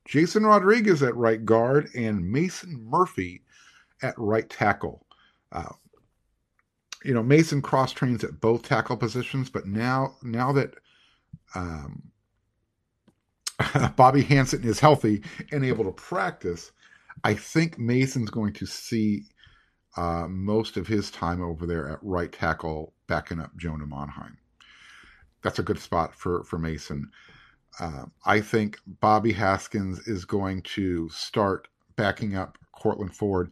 Jason 0.06 0.46
Rodriguez 0.46 1.04
at 1.04 1.16
right 1.16 1.44
guard, 1.46 1.90
and 1.96 2.32
Mason 2.32 2.82
Murphy 2.90 3.44
at 4.02 4.16
right 4.18 4.50
tackle. 4.50 5.06
Uh, 5.52 5.74
you 7.04 7.14
know, 7.14 7.24
Mason 7.24 7.62
cross 7.62 7.92
trains 7.92 8.24
at 8.24 8.40
both 8.40 8.64
tackle 8.64 8.98
positions, 8.98 9.50
but 9.50 9.68
now 9.68 10.16
now 10.24 10.52
that 10.54 10.76
um, 11.56 12.12
Bobby 13.96 14.24
Hansen 14.24 14.64
is 14.64 14.80
healthy 14.80 15.22
and 15.52 15.64
able 15.64 15.86
to 15.86 15.92
practice, 15.92 16.72
I 17.24 17.34
think 17.34 17.78
Mason's 17.78 18.30
going 18.30 18.54
to 18.54 18.66
see 18.66 19.26
uh, 19.96 20.28
most 20.28 20.78
of 20.78 20.88
his 20.88 21.12
time 21.12 21.42
over 21.42 21.66
there 21.66 21.90
at 21.90 22.00
right 22.02 22.32
tackle, 22.32 22.94
backing 23.08 23.40
up 23.40 23.56
Jonah 23.58 23.86
Monheim. 23.86 24.38
That's 25.48 25.60
a 25.60 25.63
good 25.63 25.80
spot 25.80 26.13
for 26.13 26.44
for 26.44 26.60
Mason. 26.60 27.10
Uh, 27.80 28.04
I 28.25 28.42
think 28.42 28.80
Bobby 29.00 29.32
Haskins 29.32 30.06
is 30.06 30.25
going 30.25 30.62
to 30.63 31.08
start 31.08 31.70
backing 31.96 32.36
up 32.36 32.58
Courtland 32.74 33.16
Ford. 33.16 33.51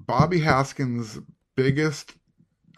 Bobby 0.00 0.40
Haskins' 0.40 1.18
biggest 1.56 2.14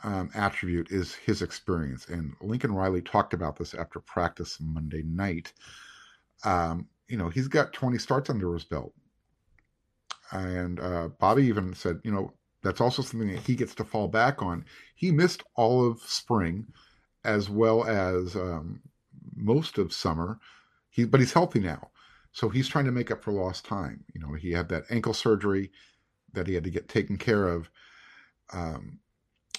um, 0.02 0.28
attribute 0.34 0.90
is 0.90 1.14
his 1.14 1.40
experience. 1.40 2.08
And 2.08 2.32
Lincoln 2.40 2.74
Riley 2.74 3.00
talked 3.00 3.32
about 3.32 3.56
this 3.56 3.74
after 3.74 4.00
practice 4.00 4.58
Monday 4.60 5.04
night. 5.04 5.52
Um, 6.44 6.88
you 7.06 7.16
know, 7.16 7.28
he's 7.28 7.46
got 7.46 7.72
20 7.72 7.96
starts 7.98 8.28
under 8.28 8.54
his 8.54 8.64
belt. 8.64 8.92
And 10.32 10.80
uh, 10.80 11.10
Bobby 11.20 11.44
even 11.44 11.74
said, 11.74 12.00
you 12.02 12.10
know, 12.10 12.32
that's 12.64 12.80
also 12.80 13.02
something 13.02 13.28
that 13.28 13.44
he 13.46 13.54
gets 13.54 13.76
to 13.76 13.84
fall 13.84 14.08
back 14.08 14.42
on. 14.42 14.64
He 14.96 15.12
missed 15.12 15.44
all 15.54 15.88
of 15.88 16.00
spring 16.00 16.66
as 17.26 17.50
well 17.50 17.84
as 17.84 18.36
um, 18.36 18.80
most 19.34 19.78
of 19.78 19.92
summer. 19.92 20.38
He, 20.90 21.04
but 21.04 21.20
he's 21.20 21.32
healthy 21.32 21.60
now. 21.60 21.90
So 22.32 22.48
he's 22.48 22.68
trying 22.68 22.84
to 22.86 22.92
make 22.92 23.10
up 23.10 23.22
for 23.22 23.32
lost 23.32 23.64
time. 23.64 24.04
You 24.14 24.20
know, 24.20 24.32
he 24.34 24.52
had 24.52 24.68
that 24.68 24.84
ankle 24.90 25.14
surgery 25.14 25.70
that 26.32 26.46
he 26.46 26.54
had 26.54 26.64
to 26.64 26.70
get 26.70 26.88
taken 26.88 27.16
care 27.16 27.48
of. 27.48 27.68
Um, 28.52 29.00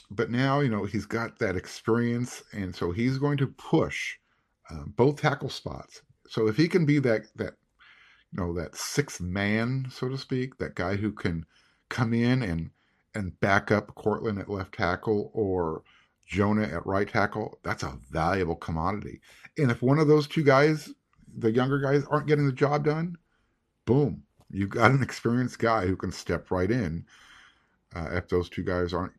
but 0.09 0.31
now 0.31 0.61
you 0.61 0.69
know 0.69 0.85
he's 0.85 1.05
got 1.05 1.39
that 1.39 1.55
experience, 1.57 2.43
and 2.53 2.73
so 2.73 2.91
he's 2.91 3.17
going 3.17 3.37
to 3.37 3.47
push 3.47 4.15
uh, 4.69 4.83
both 4.85 5.21
tackle 5.21 5.49
spots. 5.49 6.01
So 6.29 6.47
if 6.47 6.55
he 6.55 6.67
can 6.67 6.85
be 6.85 6.99
that 6.99 7.27
that 7.35 7.55
you 8.31 8.39
know 8.39 8.53
that 8.53 8.75
sixth 8.75 9.19
man, 9.19 9.87
so 9.89 10.07
to 10.07 10.17
speak, 10.17 10.57
that 10.59 10.75
guy 10.75 10.95
who 10.95 11.11
can 11.11 11.45
come 11.89 12.13
in 12.13 12.41
and 12.41 12.69
and 13.13 13.39
back 13.39 13.71
up 13.71 13.95
Courtland 13.95 14.39
at 14.39 14.49
left 14.49 14.75
tackle 14.75 15.31
or 15.33 15.83
Jonah 16.27 16.63
at 16.63 16.85
right 16.85 17.07
tackle, 17.07 17.59
that's 17.63 17.83
a 17.83 17.97
valuable 18.11 18.55
commodity. 18.55 19.21
And 19.57 19.71
if 19.71 19.81
one 19.81 19.97
of 19.97 20.07
those 20.07 20.27
two 20.27 20.43
guys, 20.43 20.93
the 21.37 21.51
younger 21.51 21.79
guys, 21.79 22.03
aren't 22.09 22.27
getting 22.27 22.45
the 22.45 22.51
job 22.51 22.83
done, 22.83 23.17
boom, 23.85 24.23
you've 24.51 24.69
got 24.69 24.91
an 24.91 25.01
experienced 25.01 25.59
guy 25.59 25.87
who 25.87 25.95
can 25.95 26.11
step 26.11 26.51
right 26.51 26.69
in. 26.69 27.05
Uh, 27.95 28.09
if 28.11 28.27
those 28.27 28.49
two 28.49 28.63
guys 28.63 28.93
aren't 28.93 29.13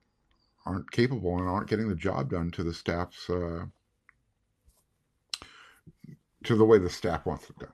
aren't 0.67 0.91
capable 0.91 1.39
and 1.39 1.49
aren't 1.49 1.69
getting 1.69 1.89
the 1.89 1.95
job 1.95 2.31
done 2.31 2.51
to 2.51 2.63
the 2.63 2.75
staff's 2.75 3.31
uh, 3.31 3.65
to 6.45 6.57
the 6.57 6.65
way 6.65 6.79
the 6.79 6.91
staff 6.91 7.25
wants 7.25 7.49
it 7.49 7.59
done. 7.59 7.73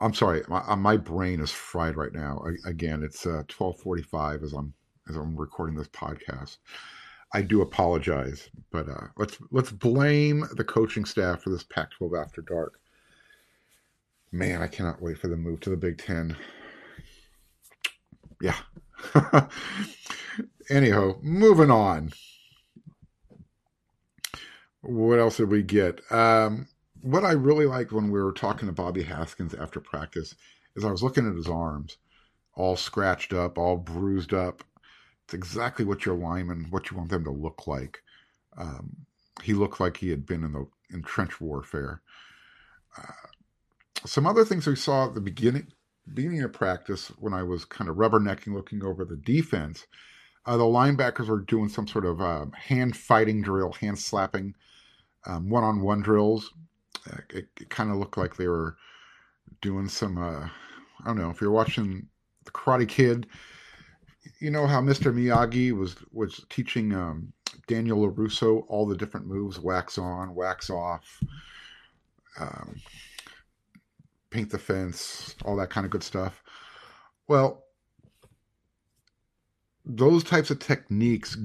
I'm 0.00 0.12
sorry, 0.12 0.42
my, 0.48 0.58
uh, 0.66 0.74
my 0.74 0.96
brain 0.96 1.40
is 1.40 1.52
fried 1.52 1.96
right 1.96 2.12
now. 2.12 2.44
I, 2.44 2.68
again, 2.68 3.04
it's 3.04 3.24
uh, 3.24 3.44
12:45 3.46 4.42
as 4.42 4.52
I'm 4.52 4.74
as 5.08 5.16
I'm 5.16 5.36
recording 5.36 5.76
this 5.76 5.88
podcast. 5.88 6.58
I 7.34 7.42
do 7.42 7.62
apologize, 7.62 8.50
but 8.70 8.88
uh, 8.88 9.06
let's 9.16 9.38
let's 9.50 9.70
blame 9.70 10.46
the 10.54 10.64
coaching 10.64 11.04
staff 11.04 11.42
for 11.42 11.50
this 11.50 11.62
Pac-12 11.62 12.20
after 12.20 12.42
dark. 12.42 12.78
Man, 14.30 14.62
I 14.62 14.66
cannot 14.66 15.00
wait 15.00 15.18
for 15.18 15.28
the 15.28 15.36
move 15.36 15.60
to 15.60 15.70
the 15.70 15.76
Big 15.76 15.98
Ten. 15.98 16.36
Yeah. 18.40 18.56
anyhow, 20.70 21.16
moving 21.22 21.70
on. 21.70 22.12
What 24.82 25.18
else 25.18 25.36
did 25.36 25.50
we 25.50 25.62
get? 25.62 26.00
Um, 26.10 26.66
what 27.02 27.24
I 27.24 27.32
really 27.32 27.66
liked 27.66 27.92
when 27.92 28.10
we 28.10 28.20
were 28.20 28.32
talking 28.32 28.66
to 28.66 28.72
Bobby 28.72 29.02
Haskins 29.02 29.54
after 29.54 29.80
practice 29.80 30.34
is 30.76 30.84
I 30.84 30.90
was 30.90 31.02
looking 31.02 31.28
at 31.28 31.36
his 31.36 31.48
arms, 31.48 31.98
all 32.54 32.76
scratched 32.76 33.32
up, 33.32 33.58
all 33.58 33.76
bruised 33.76 34.32
up. 34.32 34.64
It's 35.32 35.34
exactly 35.34 35.86
what 35.86 36.04
your 36.04 36.14
lineman, 36.14 36.66
what 36.68 36.90
you 36.90 36.98
want 36.98 37.08
them 37.08 37.24
to 37.24 37.30
look 37.30 37.66
like. 37.66 38.02
Um, 38.58 38.94
he 39.42 39.54
looked 39.54 39.80
like 39.80 39.96
he 39.96 40.10
had 40.10 40.26
been 40.26 40.44
in 40.44 40.52
the 40.52 40.66
in 40.90 41.02
trench 41.02 41.40
warfare. 41.40 42.02
Uh, 42.98 43.28
some 44.04 44.26
other 44.26 44.44
things 44.44 44.66
we 44.66 44.76
saw 44.76 45.06
at 45.06 45.14
the 45.14 45.22
beginning 45.22 45.68
beginning 46.12 46.42
of 46.42 46.52
practice, 46.52 47.08
when 47.18 47.32
I 47.32 47.44
was 47.44 47.64
kind 47.64 47.88
of 47.88 47.96
rubbernecking, 47.96 48.52
looking 48.52 48.84
over 48.84 49.06
the 49.06 49.16
defense, 49.16 49.86
uh, 50.44 50.58
the 50.58 50.64
linebackers 50.64 51.28
were 51.28 51.40
doing 51.40 51.70
some 51.70 51.88
sort 51.88 52.04
of 52.04 52.20
uh, 52.20 52.44
hand 52.54 52.94
fighting 52.94 53.40
drill, 53.40 53.72
hand 53.72 53.98
slapping, 53.98 54.54
one 55.24 55.64
on 55.64 55.80
one 55.80 56.02
drills. 56.02 56.52
It, 57.30 57.48
it 57.58 57.70
kind 57.70 57.90
of 57.90 57.96
looked 57.96 58.18
like 58.18 58.36
they 58.36 58.48
were 58.48 58.76
doing 59.62 59.88
some, 59.88 60.18
uh, 60.18 60.46
I 61.00 61.06
don't 61.06 61.16
know, 61.16 61.30
if 61.30 61.40
you're 61.40 61.50
watching 61.50 62.06
The 62.44 62.50
Karate 62.50 62.86
Kid, 62.86 63.26
you 64.38 64.50
know 64.50 64.66
how 64.66 64.80
Mr. 64.80 65.12
Miyagi 65.12 65.72
was 65.72 65.96
was 66.12 66.44
teaching 66.48 66.94
um, 66.94 67.32
Daniel 67.66 68.06
LaRusso 68.06 68.64
all 68.68 68.86
the 68.86 68.96
different 68.96 69.26
moves 69.26 69.58
wax 69.58 69.98
on, 69.98 70.34
wax 70.34 70.70
off, 70.70 71.20
um, 72.38 72.80
paint 74.30 74.50
the 74.50 74.58
fence, 74.58 75.34
all 75.44 75.56
that 75.56 75.70
kind 75.70 75.84
of 75.84 75.90
good 75.90 76.02
stuff. 76.02 76.42
Well, 77.28 77.64
those 79.84 80.22
types 80.24 80.50
of 80.50 80.58
techniques 80.58 81.36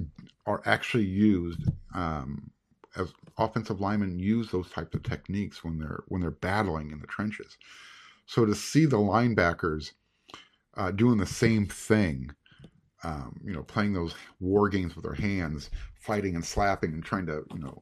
are 0.46 0.62
actually 0.66 1.06
used 1.06 1.62
um, 1.94 2.52
as 2.96 3.12
offensive 3.38 3.80
linemen 3.80 4.20
use 4.20 4.50
those 4.52 4.70
types 4.70 4.96
of 4.96 5.04
techniques 5.04 5.64
when 5.64 5.78
they're 5.78 6.04
when 6.08 6.22
they're 6.22 6.32
battling 6.32 6.92
in 6.92 7.00
the 7.00 7.08
trenches. 7.08 7.58
So 8.26 8.46
to 8.46 8.56
see 8.56 8.86
the 8.86 8.98
linebackers 8.98 9.92
uh, 10.76 10.92
doing 10.92 11.18
the 11.18 11.26
same 11.26 11.66
thing, 11.66 12.32
um, 13.08 13.40
you 13.46 13.54
know, 13.54 13.64
playing 13.64 13.94
those 13.94 14.16
war 14.40 14.70
games 14.70 14.96
with 14.96 15.04
their 15.04 15.14
hands, 15.14 15.70
fighting 15.96 16.36
and 16.36 16.46
slapping 16.46 16.94
and 16.94 17.04
trying 17.04 17.26
to 17.28 17.44
you 17.54 17.60
know 17.60 17.82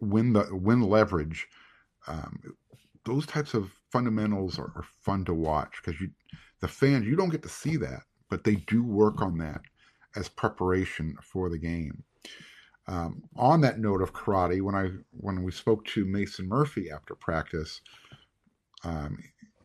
win 0.00 0.32
the 0.32 0.48
win 0.54 0.82
leverage. 0.82 1.46
Um, 2.06 2.56
those 3.04 3.26
types 3.26 3.54
of 3.54 3.70
fundamentals 3.90 4.58
are, 4.58 4.72
are 4.76 4.84
fun 5.02 5.24
to 5.26 5.34
watch 5.34 5.80
because 5.82 6.00
you, 6.00 6.10
the 6.60 6.68
fans, 6.68 7.06
you 7.06 7.16
don't 7.16 7.30
get 7.30 7.42
to 7.42 7.48
see 7.48 7.76
that 7.76 8.02
but 8.32 8.44
they 8.44 8.54
do 8.54 8.82
work 8.82 9.20
on 9.20 9.36
that 9.36 9.60
as 10.16 10.26
preparation 10.26 11.14
for 11.20 11.50
the 11.50 11.58
game. 11.58 12.02
Um, 12.86 13.24
on 13.36 13.60
that 13.60 13.78
note 13.78 14.00
of 14.00 14.14
karate, 14.14 14.62
when 14.62 14.74
I 14.74 14.88
when 15.10 15.42
we 15.42 15.52
spoke 15.52 15.84
to 15.88 16.06
Mason 16.06 16.48
Murphy 16.48 16.90
after 16.90 17.14
practice, 17.14 17.82
um, 18.84 19.18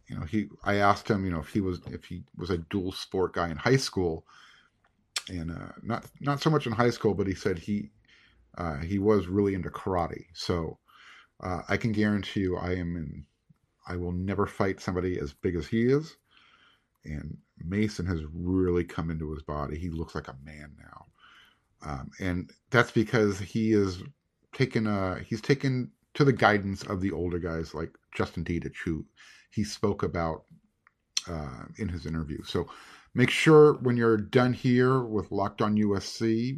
you 0.07 0.17
know, 0.17 0.25
he 0.25 0.47
I 0.63 0.75
asked 0.75 1.09
him, 1.09 1.25
you 1.25 1.31
know, 1.31 1.39
if 1.39 1.49
he 1.49 1.61
was 1.61 1.81
if 1.87 2.05
he 2.05 2.23
was 2.37 2.49
a 2.49 2.57
dual 2.57 2.91
sport 2.91 3.33
guy 3.33 3.49
in 3.49 3.57
high 3.57 3.77
school, 3.77 4.25
and 5.29 5.51
uh, 5.51 5.73
not 5.83 6.05
not 6.21 6.41
so 6.41 6.49
much 6.49 6.65
in 6.65 6.73
high 6.73 6.89
school, 6.89 7.13
but 7.13 7.27
he 7.27 7.35
said 7.35 7.59
he 7.59 7.91
uh, 8.57 8.77
he 8.77 8.99
was 8.99 9.27
really 9.27 9.53
into 9.53 9.69
karate. 9.69 10.25
So 10.33 10.79
uh, 11.41 11.61
I 11.67 11.77
can 11.77 11.91
guarantee 11.91 12.41
you, 12.41 12.57
I 12.57 12.75
am 12.75 12.95
in. 12.95 13.25
I 13.89 13.95
will 13.95 14.11
never 14.11 14.45
fight 14.45 14.81
somebody 14.81 15.17
as 15.19 15.33
big 15.33 15.55
as 15.55 15.67
he 15.67 15.83
is, 15.83 16.17
and 17.05 17.37
Mason 17.57 18.05
has 18.05 18.21
really 18.33 18.83
come 18.83 19.09
into 19.09 19.31
his 19.31 19.43
body. 19.43 19.77
He 19.77 19.89
looks 19.89 20.15
like 20.15 20.27
a 20.27 20.35
man 20.43 20.75
now, 20.79 21.05
um, 21.85 22.11
and 22.19 22.49
that's 22.69 22.91
because 22.91 23.39
he 23.39 23.73
is 23.73 24.03
taken. 24.53 24.87
Uh, 24.87 25.19
he's 25.19 25.41
taken 25.41 25.91
to 26.17 26.25
the 26.25 26.33
guidance 26.33 26.81
of 26.81 26.99
the 26.99 27.11
older 27.11 27.37
guys 27.37 27.75
like 27.75 27.91
Justin 28.11 28.43
Dedich, 28.43 28.77
who 28.83 29.05
he 29.51 29.63
spoke 29.63 30.01
about 30.01 30.45
uh, 31.29 31.65
in 31.77 31.87
his 31.87 32.07
interview. 32.07 32.43
So 32.43 32.67
make 33.13 33.29
sure 33.29 33.73
when 33.75 33.97
you're 33.97 34.17
done 34.17 34.51
here 34.51 35.01
with 35.01 35.31
Locked 35.31 35.61
On 35.61 35.77
USC, 35.77 36.57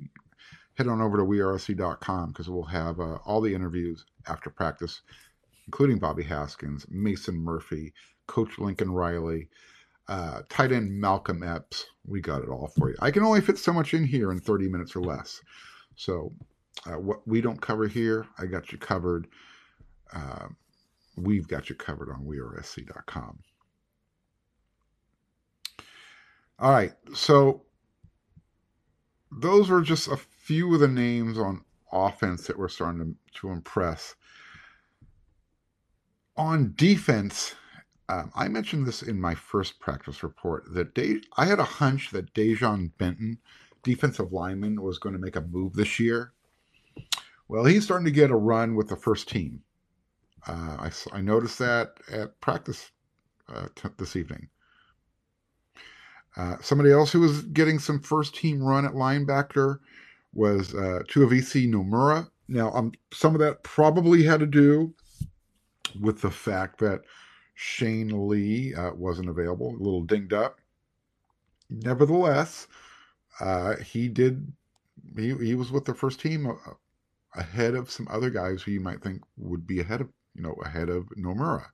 head 0.75 0.87
on 0.87 1.01
over 1.01 1.17
to 1.17 1.23
wearesc.com 1.23 2.29
because 2.29 2.49
we'll 2.49 2.63
have 2.63 3.01
uh, 3.01 3.17
all 3.25 3.41
the 3.41 3.53
interviews 3.53 4.05
after 4.27 4.49
practice, 4.49 5.01
including 5.67 5.99
Bobby 5.99 6.23
Haskins, 6.23 6.85
Mason 6.89 7.35
Murphy, 7.35 7.91
Coach 8.27 8.59
Lincoln 8.59 8.91
Riley 8.91 9.49
uh, 10.07 10.43
tight 10.47 10.71
end 10.71 10.89
Malcolm 10.89 11.43
Epps. 11.43 11.85
We 12.07 12.21
got 12.21 12.43
it 12.43 12.49
all 12.49 12.71
for 12.77 12.89
you. 12.89 12.95
I 13.01 13.11
can 13.11 13.23
only 13.23 13.41
fit 13.41 13.57
so 13.57 13.73
much 13.73 13.93
in 13.93 14.05
here 14.05 14.31
in 14.31 14.39
30 14.39 14.69
minutes 14.69 14.95
or 14.95 15.01
less. 15.01 15.41
So, 15.97 16.31
uh, 16.85 16.97
what 16.97 17.27
we 17.27 17.41
don't 17.41 17.61
cover 17.61 17.87
here, 17.87 18.25
I 18.37 18.45
got 18.45 18.71
you 18.71 18.77
covered. 18.77 19.27
Uh, 20.13 20.47
we've 21.17 21.47
got 21.47 21.69
you 21.69 21.75
covered 21.75 22.09
on 22.09 22.25
wearesc.com. 22.25 23.39
All 26.59 26.71
right. 26.71 26.93
So, 27.13 27.63
those 29.31 29.69
were 29.69 29.81
just 29.81 30.07
a 30.07 30.17
few 30.17 30.73
of 30.73 30.79
the 30.79 30.87
names 30.87 31.37
on 31.37 31.63
offense 31.91 32.47
that 32.47 32.57
we're 32.57 32.67
starting 32.67 33.15
to, 33.33 33.39
to 33.41 33.51
impress. 33.51 34.15
On 36.35 36.73
defense, 36.75 37.55
um, 38.09 38.31
I 38.35 38.47
mentioned 38.47 38.87
this 38.87 39.03
in 39.03 39.21
my 39.21 39.35
first 39.35 39.79
practice 39.79 40.23
report 40.23 40.65
that 40.73 40.95
De- 40.95 41.21
I 41.37 41.45
had 41.45 41.59
a 41.59 41.63
hunch 41.63 42.11
that 42.11 42.33
Dejon 42.33 42.91
Benton, 42.97 43.37
defensive 43.83 44.33
lineman, 44.33 44.81
was 44.81 44.97
going 44.97 45.13
to 45.13 45.21
make 45.21 45.35
a 45.35 45.41
move 45.41 45.73
this 45.73 45.99
year. 45.99 46.33
Well, 47.47 47.65
he's 47.65 47.83
starting 47.83 48.05
to 48.05 48.11
get 48.11 48.31
a 48.31 48.35
run 48.35 48.75
with 48.75 48.89
the 48.89 48.95
first 48.95 49.29
team. 49.29 49.61
Uh, 50.47 50.89
I, 50.89 50.91
I, 51.11 51.21
noticed 51.21 51.59
that 51.59 51.97
at 52.11 52.39
practice 52.39 52.91
uh, 53.53 53.67
t- 53.75 53.89
this 53.97 54.15
evening. 54.15 54.47
Uh, 56.37 56.55
somebody 56.61 56.91
else 56.91 57.11
who 57.11 57.19
was 57.19 57.41
getting 57.43 57.79
some 57.79 57.99
first 57.99 58.35
team 58.35 58.61
run 58.61 58.85
at 58.85 58.93
linebacker 58.93 59.79
was 60.33 60.73
uh, 60.73 61.01
Tuasivi 61.09 61.67
Nomura. 61.67 62.29
Now, 62.47 62.71
um, 62.71 62.93
some 63.11 63.35
of 63.35 63.41
that 63.41 63.63
probably 63.63 64.23
had 64.23 64.39
to 64.39 64.45
do 64.45 64.93
with 65.99 66.21
the 66.21 66.31
fact 66.31 66.79
that 66.79 67.01
Shane 67.55 68.27
Lee 68.29 68.73
uh, 68.73 68.93
wasn't 68.93 69.29
available, 69.29 69.69
a 69.69 69.83
little 69.83 70.03
dinged 70.03 70.33
up. 70.33 70.59
Nevertheless, 71.69 72.67
uh, 73.39 73.75
he 73.77 74.07
did. 74.07 74.51
He, 75.17 75.35
he 75.35 75.55
was 75.55 75.71
with 75.71 75.85
the 75.85 75.93
first 75.93 76.19
team 76.19 76.47
uh, 76.47 76.55
ahead 77.35 77.75
of 77.75 77.91
some 77.91 78.07
other 78.09 78.29
guys 78.29 78.61
who 78.61 78.71
you 78.71 78.79
might 78.79 79.01
think 79.01 79.21
would 79.37 79.67
be 79.67 79.79
ahead 79.79 80.01
of 80.01 80.09
you 80.35 80.41
know 80.41 80.53
ahead 80.63 80.89
of 80.89 81.05
Nomura. 81.17 81.65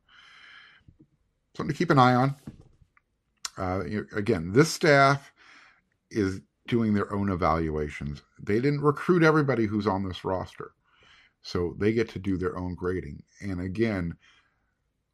Something 1.55 1.73
to 1.73 1.77
keep 1.77 1.89
an 1.89 1.99
eye 1.99 2.15
on. 2.15 2.35
Uh, 3.57 3.81
again, 4.15 4.51
this 4.51 4.71
staff 4.71 5.31
is 6.11 6.41
doing 6.67 6.93
their 6.93 7.13
own 7.13 7.29
evaluations. 7.29 8.21
They 8.41 8.55
didn't 8.55 8.81
recruit 8.81 9.23
everybody 9.23 9.65
who's 9.65 9.87
on 9.87 10.07
this 10.07 10.25
roster, 10.25 10.71
so 11.41 11.75
they 11.79 11.93
get 11.93 12.09
to 12.09 12.19
do 12.19 12.37
their 12.37 12.57
own 12.57 12.75
grading. 12.75 13.23
And 13.41 13.61
again, 13.61 14.15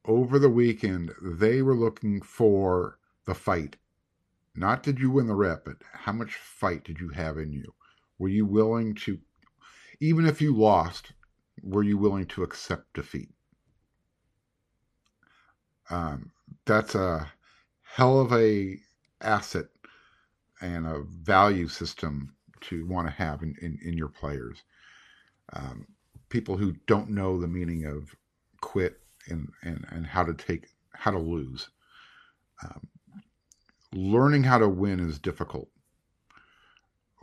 over 0.06 0.40
the 0.40 0.50
weekend, 0.50 1.12
they 1.22 1.62
were 1.62 1.76
looking 1.76 2.22
for 2.22 2.98
the 3.26 3.36
fight. 3.36 3.76
Not 4.56 4.84
did 4.84 5.00
you 5.00 5.12
win 5.12 5.28
the 5.28 5.36
rep, 5.36 5.66
but 5.66 5.78
how 5.94 6.12
much 6.12 6.34
fight 6.36 6.84
did 6.84 7.00
you 7.00 7.10
have 7.10 7.38
in 7.38 7.52
you? 7.52 7.74
Were 8.18 8.30
you 8.30 8.46
willing 8.46 8.96
to, 8.96 9.20
even 10.00 10.26
if 10.26 10.42
you 10.42 10.56
lost, 10.56 11.14
were 11.64 11.84
you 11.84 11.98
willing 11.98 12.26
to 12.28 12.44
accept 12.44 12.94
defeat? 12.94 13.30
Um, 15.90 16.32
that's 16.66 16.96
a 16.96 17.32
hell 17.84 18.20
of 18.20 18.32
a 18.34 18.78
asset 19.20 19.66
and 20.62 20.86
a 20.86 21.02
value 21.02 21.68
system 21.68 22.34
to 22.62 22.86
want 22.86 23.08
to 23.08 23.14
have 23.14 23.42
in, 23.42 23.56
in, 23.62 23.78
in 23.84 23.98
your 23.98 24.08
players. 24.08 24.64
Um, 25.54 25.88
people 26.30 26.56
who 26.56 26.74
don't 26.88 27.10
know 27.10 27.40
the 27.40 27.48
meaning 27.48 27.86
of 27.86 28.16
quit 28.62 29.02
and, 29.28 29.52
and, 29.64 29.86
and 29.90 30.06
how 30.06 30.24
to 30.24 30.34
take 30.34 30.68
how 30.94 31.12
to 31.12 31.20
lose. 31.20 31.70
Um, 32.64 32.88
learning 33.94 34.44
how 34.44 34.60
to 34.60 34.70
win 34.70 35.00
is 35.00 35.20
difficult. 35.20 35.68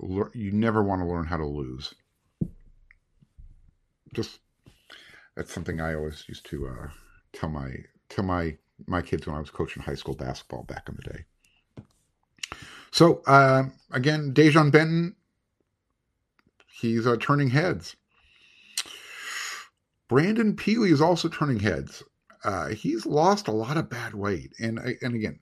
You 0.01 0.53
never 0.53 0.83
want 0.83 1.01
to 1.01 1.09
learn 1.09 1.27
how 1.27 1.37
to 1.37 1.47
lose. 1.47 1.95
Just 4.13 4.41
that's 5.37 5.53
something 5.53 5.81
I 5.81 5.95
always 5.95 6.25
used 6.29 6.47
to 6.47 6.69
uh, 6.69 6.89
tell 7.33 7.49
my 7.49 7.71
tell 8.09 8.25
my 8.25 8.57
my 8.87 9.03
kids 9.03 9.27
when 9.27 9.37
I 9.37 9.41
was 9.41 9.51
coaching 9.51 9.83
high 9.83 9.95
school 9.95 10.15
basketball 10.15 10.65
back 10.65 10.89
in 10.89 10.97
the 10.97 11.03
day. 11.13 11.25
So 12.91 13.23
uh, 13.27 13.65
again, 13.91 14.33
Dejon 14.33 14.73
Benton, 14.73 15.15
he's 16.81 17.07
uh, 17.07 17.17
turning 17.21 17.51
heads. 17.51 17.97
Brandon 20.09 20.57
Pili 20.57 20.91
is 20.91 21.03
also 21.03 21.29
turning 21.29 21.61
heads. 21.61 22.03
Uh, 22.45 22.69
he's 22.69 23.05
lost 23.05 23.49
a 23.49 23.53
lot 23.53 23.77
of 23.77 23.91
bad 23.91 24.15
weight, 24.15 24.53
and 24.59 24.79
and 24.79 25.15
again, 25.15 25.39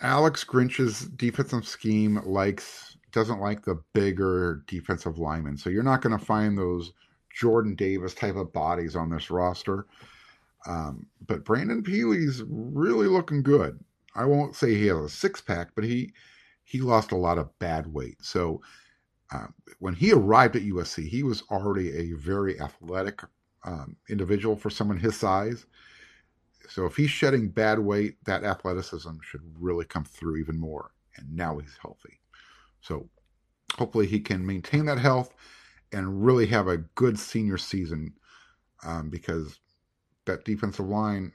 Alex 0.00 0.44
Grinch's 0.44 1.00
defensive 1.00 1.66
scheme 1.66 2.20
likes 2.24 2.96
doesn't 3.12 3.40
like 3.40 3.64
the 3.64 3.82
bigger 3.92 4.64
defensive 4.66 5.18
linemen, 5.18 5.56
so 5.56 5.70
you're 5.70 5.82
not 5.82 6.02
going 6.02 6.18
to 6.18 6.24
find 6.24 6.56
those 6.56 6.92
Jordan 7.34 7.74
Davis 7.74 8.14
type 8.14 8.36
of 8.36 8.52
bodies 8.52 8.96
on 8.96 9.10
this 9.10 9.30
roster. 9.30 9.86
Um, 10.66 11.06
but 11.26 11.44
Brandon 11.44 11.82
Pili's 11.82 12.42
really 12.46 13.06
looking 13.06 13.42
good. 13.42 13.80
I 14.14 14.24
won't 14.24 14.54
say 14.54 14.74
he 14.74 14.86
has 14.86 14.98
a 14.98 15.08
six 15.08 15.40
pack, 15.40 15.70
but 15.74 15.84
he 15.84 16.12
he 16.64 16.80
lost 16.80 17.12
a 17.12 17.16
lot 17.16 17.38
of 17.38 17.58
bad 17.58 17.92
weight. 17.92 18.22
So 18.24 18.62
uh, 19.32 19.46
when 19.78 19.94
he 19.94 20.12
arrived 20.12 20.56
at 20.56 20.62
USC, 20.62 21.08
he 21.08 21.22
was 21.22 21.42
already 21.50 21.96
a 21.96 22.16
very 22.16 22.60
athletic 22.60 23.22
um, 23.64 23.96
individual 24.08 24.56
for 24.56 24.70
someone 24.70 24.98
his 24.98 25.16
size. 25.16 25.66
So 26.68 26.86
if 26.86 26.96
he's 26.96 27.10
shedding 27.10 27.48
bad 27.48 27.78
weight, 27.78 28.16
that 28.24 28.44
athleticism 28.44 29.10
should 29.22 29.42
really 29.58 29.84
come 29.84 30.04
through 30.04 30.36
even 30.36 30.58
more. 30.58 30.92
And 31.16 31.34
now 31.34 31.58
he's 31.58 31.76
healthy. 31.80 32.20
So 32.82 33.08
hopefully 33.76 34.06
he 34.06 34.20
can 34.20 34.46
maintain 34.46 34.84
that 34.86 34.98
health 34.98 35.32
and 35.92 36.24
really 36.24 36.46
have 36.46 36.68
a 36.68 36.78
good 36.78 37.18
senior 37.18 37.58
season 37.58 38.14
um, 38.84 39.08
because 39.08 39.60
that 40.26 40.44
defensive 40.44 40.86
line, 40.86 41.32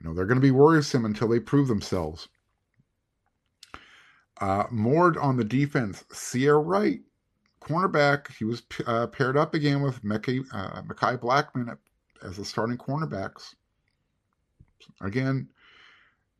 you 0.00 0.06
know, 0.06 0.14
they're 0.14 0.26
going 0.26 0.40
to 0.40 0.46
be 0.46 0.50
worrisome 0.50 1.04
until 1.04 1.28
they 1.28 1.40
prove 1.40 1.68
themselves. 1.68 2.28
Uh, 4.40 4.64
more 4.70 5.18
on 5.20 5.36
the 5.36 5.44
defense, 5.44 6.04
Ceyair 6.12 6.64
Wright, 6.64 7.00
cornerback. 7.60 8.32
He 8.36 8.44
was 8.44 8.62
uh, 8.86 9.06
paired 9.06 9.36
up 9.36 9.54
again 9.54 9.80
with 9.80 10.02
Mekhi, 10.02 10.44
uh, 10.52 11.70
at, 11.70 11.78
as 12.22 12.36
the 12.36 12.44
starting 12.44 12.76
cornerbacks. 12.76 13.54
Again, 15.00 15.48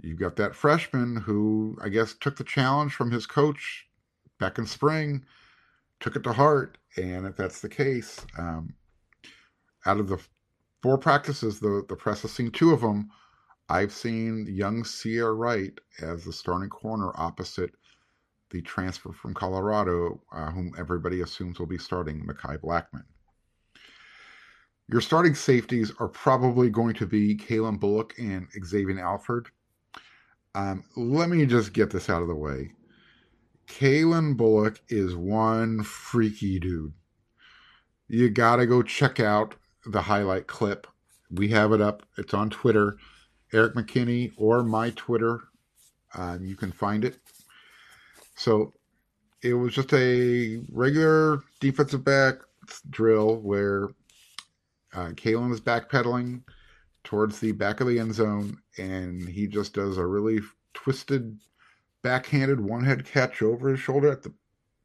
you've 0.01 0.19
got 0.19 0.37
that 0.37 0.55
freshman 0.55 1.17
who 1.17 1.79
I 1.83 1.89
guess 1.89 2.15
took 2.15 2.37
the 2.37 2.45
challenge 2.45 2.93
from 2.95 3.11
his 3.11 3.27
coach 3.27 3.87
back 4.39 4.59
in 4.59 4.67
spring, 4.67 5.25
took 6.01 6.17
it 6.17 6.23
to 6.25 6.33
heart, 6.33 6.79
and 6.97 7.27
if 7.27 7.37
that's 7.37 7.61
the 7.61 7.69
case, 7.69 8.25
um, 8.39 8.75
out 9.87 10.01
of 10.01 10.09
the 10.09 10.19
four 10.83 10.99
practices, 10.99 11.61
the 11.61 11.85
the 11.89 11.97
press 11.97 12.23
has 12.23 12.33
seen 12.33 12.51
two 12.51 12.73
of 12.73 12.81
them. 12.81 13.11
I've 13.69 13.93
seen 13.93 14.47
young 14.49 14.83
Ceyair 14.83 15.37
Wright 15.37 15.73
as 16.03 16.25
the 16.25 16.33
starting 16.33 16.69
corner 16.69 17.13
opposite 17.15 17.71
the 18.51 18.63
transfer 18.63 19.13
from 19.13 19.35
Colorado, 19.35 20.21
uh, 20.33 20.51
whom 20.51 20.73
everybody 20.79 21.23
assumes 21.23 21.59
will 21.59 21.67
be 21.67 21.79
starting, 21.79 22.25
Mekhi 22.25 22.61
Blackman. 22.61 23.05
Your 24.89 25.01
starting 25.01 25.35
safeties 25.35 25.91
are 25.99 26.09
probably 26.09 26.71
going 26.71 26.95
to 26.95 27.07
be 27.07 27.37
Calen 27.37 27.81
Bullock 27.81 28.15
and 28.19 28.47
Xavier 28.65 29.01
Alford. 29.01 29.49
Um, 30.55 30.85
let 30.95 31.31
me 31.31 31.47
just 31.47 31.73
get 31.73 31.91
this 31.91 32.09
out 32.09 32.23
of 32.23 32.29
the 32.29 32.35
way. 32.35 32.71
Calen 33.67 34.37
Bullock 34.37 34.81
is 34.89 35.15
one 35.15 35.83
freaky 35.83 36.59
dude. 36.59 36.93
You 38.09 38.31
got 38.31 38.57
to 38.57 38.67
go 38.67 38.83
check 38.83 39.21
out 39.21 39.55
the 39.87 40.03
highlight 40.03 40.47
clip. 40.47 40.87
We 41.31 41.49
have 41.49 41.73
it 41.73 41.81
up. 41.81 42.03
It's 42.17 42.35
on 42.35 42.51
Twitter, 42.51 42.97
Eric 43.53 43.75
McKinney, 43.75 44.33
or 44.37 44.63
my 44.63 44.91
Twitter. 44.91 45.41
Um, 46.15 46.45
you 46.45 46.57
can 46.57 46.71
find 46.71 47.05
it. 47.05 47.17
So 48.37 48.73
it 49.43 49.55
was 49.55 49.75
just 49.75 49.93
a 49.93 50.63
regular 50.71 51.41
defensive 51.61 52.05
back 52.05 52.37
drill 52.91 53.37
where 53.37 53.89
uh, 54.95 55.09
Calen 55.11 55.53
is 55.53 55.61
backpedaling 55.61 56.43
towards 57.03 57.39
the 57.39 57.53
back 57.53 57.81
of 57.81 57.87
the 57.87 57.99
end 57.99 58.15
zone, 58.15 58.59
and 58.79 59.29
he 59.29 59.47
just 59.47 59.75
does 59.75 59.99
a 59.99 60.07
really 60.07 60.41
twisted, 60.73 61.39
backhanded 62.05 62.61
one 62.61 62.85
head 62.85 63.05
catch 63.05 63.43
over 63.43 63.71
his 63.71 63.81
shoulder 63.81 64.13
at 64.13 64.23
the 64.23 64.33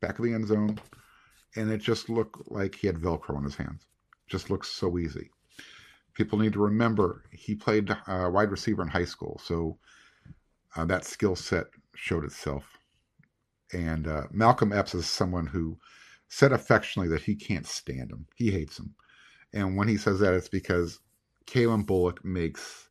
back 0.02 0.18
of 0.18 0.26
the 0.26 0.34
end 0.34 0.48
zone, 0.48 0.80
and 1.56 1.70
it 1.70 1.80
just 1.80 2.10
looked 2.10 2.50
like 2.50 2.74
he 2.74 2.88
had 2.88 2.96
Velcro 2.96 3.36
on 3.36 3.44
his 3.44 3.56
hands. 3.56 3.86
Just 4.28 4.50
looks 4.50 4.70
so 4.70 4.98
easy. 4.98 5.30
People 6.16 6.40
need 6.40 6.54
to 6.54 6.60
remember 6.60 7.24
he 7.32 7.54
played 7.54 7.92
uh, 8.08 8.30
wide 8.32 8.50
receiver 8.50 8.82
in 8.82 8.88
high 8.88 9.06
school, 9.06 9.40
so 9.44 9.78
uh, 10.76 10.86
that 10.86 11.06
skill 11.06 11.36
set 11.36 11.66
showed 11.94 12.24
itself. 12.24 12.78
And 13.74 14.08
uh, 14.08 14.24
Malcolm 14.32 14.74
Epps 14.74 14.96
is 14.96 15.06
someone 15.06 15.46
who 15.46 15.78
said 16.30 16.52
affectionately 16.54 17.10
that 17.10 17.24
he 17.24 17.36
can't 17.36 17.68
stand 17.68 18.12
him. 18.12 18.26
He 18.36 18.50
hates 18.50 18.80
him. 18.80 18.96
And 19.54 19.76
when 19.76 19.88
he 19.88 19.98
says 19.98 20.20
that, 20.20 20.34
it's 20.34 20.50
because 20.50 21.00
Calen 21.46 21.86
Bullock 21.86 22.24
makes 22.24 22.89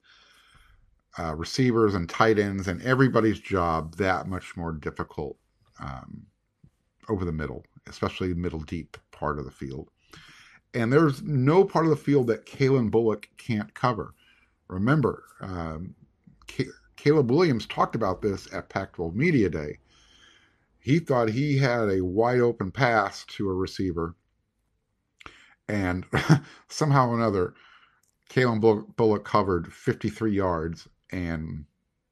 uh, 1.19 1.35
receivers 1.35 1.95
and 1.95 2.09
tight 2.09 2.39
ends 2.39 2.69
and 2.69 2.83
everybody's 2.83 3.41
job 3.41 3.97
that 3.97 4.29
much 4.29 4.57
more 4.57 4.73
difficult 4.73 5.37
um, 5.81 6.27
over 7.09 7.25
the 7.25 7.33
middle, 7.33 7.65
especially 7.89 8.33
middle 8.35 8.61
deep 8.61 8.97
part 9.11 9.39
of 9.39 9.45
the 9.45 9.51
field. 9.51 9.91
And 10.75 10.93
there's 10.93 11.23
no 11.23 11.65
part 11.65 11.87
of 11.87 11.91
the 11.91 11.97
field 11.97 12.27
that 12.29 12.47
Calen 12.47 12.91
Bullock 12.91 13.29
can't 13.37 13.73
cover. 13.75 14.15
Remember, 14.69 15.25
um, 15.41 15.95
Caleb 16.97 17.31
Williams 17.31 17.67
talked 17.67 17.95
about 17.95 18.21
this 18.23 18.53
at 18.53 18.69
Pac 18.69 18.95
12 18.95 19.15
Media 19.15 19.49
Day 19.49 19.79
he 20.89 20.99
thought 20.99 21.29
he 21.29 21.59
had 21.59 21.91
a 21.91 22.03
wide 22.03 22.41
open 22.41 22.71
pass 22.71 23.25
to 23.27 23.51
a 23.51 23.55
receiver. 23.55 24.15
And 25.69 26.07
somehow 26.69 27.11
or 27.11 27.17
another, 27.17 27.53
Calen 28.31 28.97
Bullock 28.97 29.25
covered 29.25 29.71
53 29.71 30.33
yards 30.33 30.89
and 31.11 31.65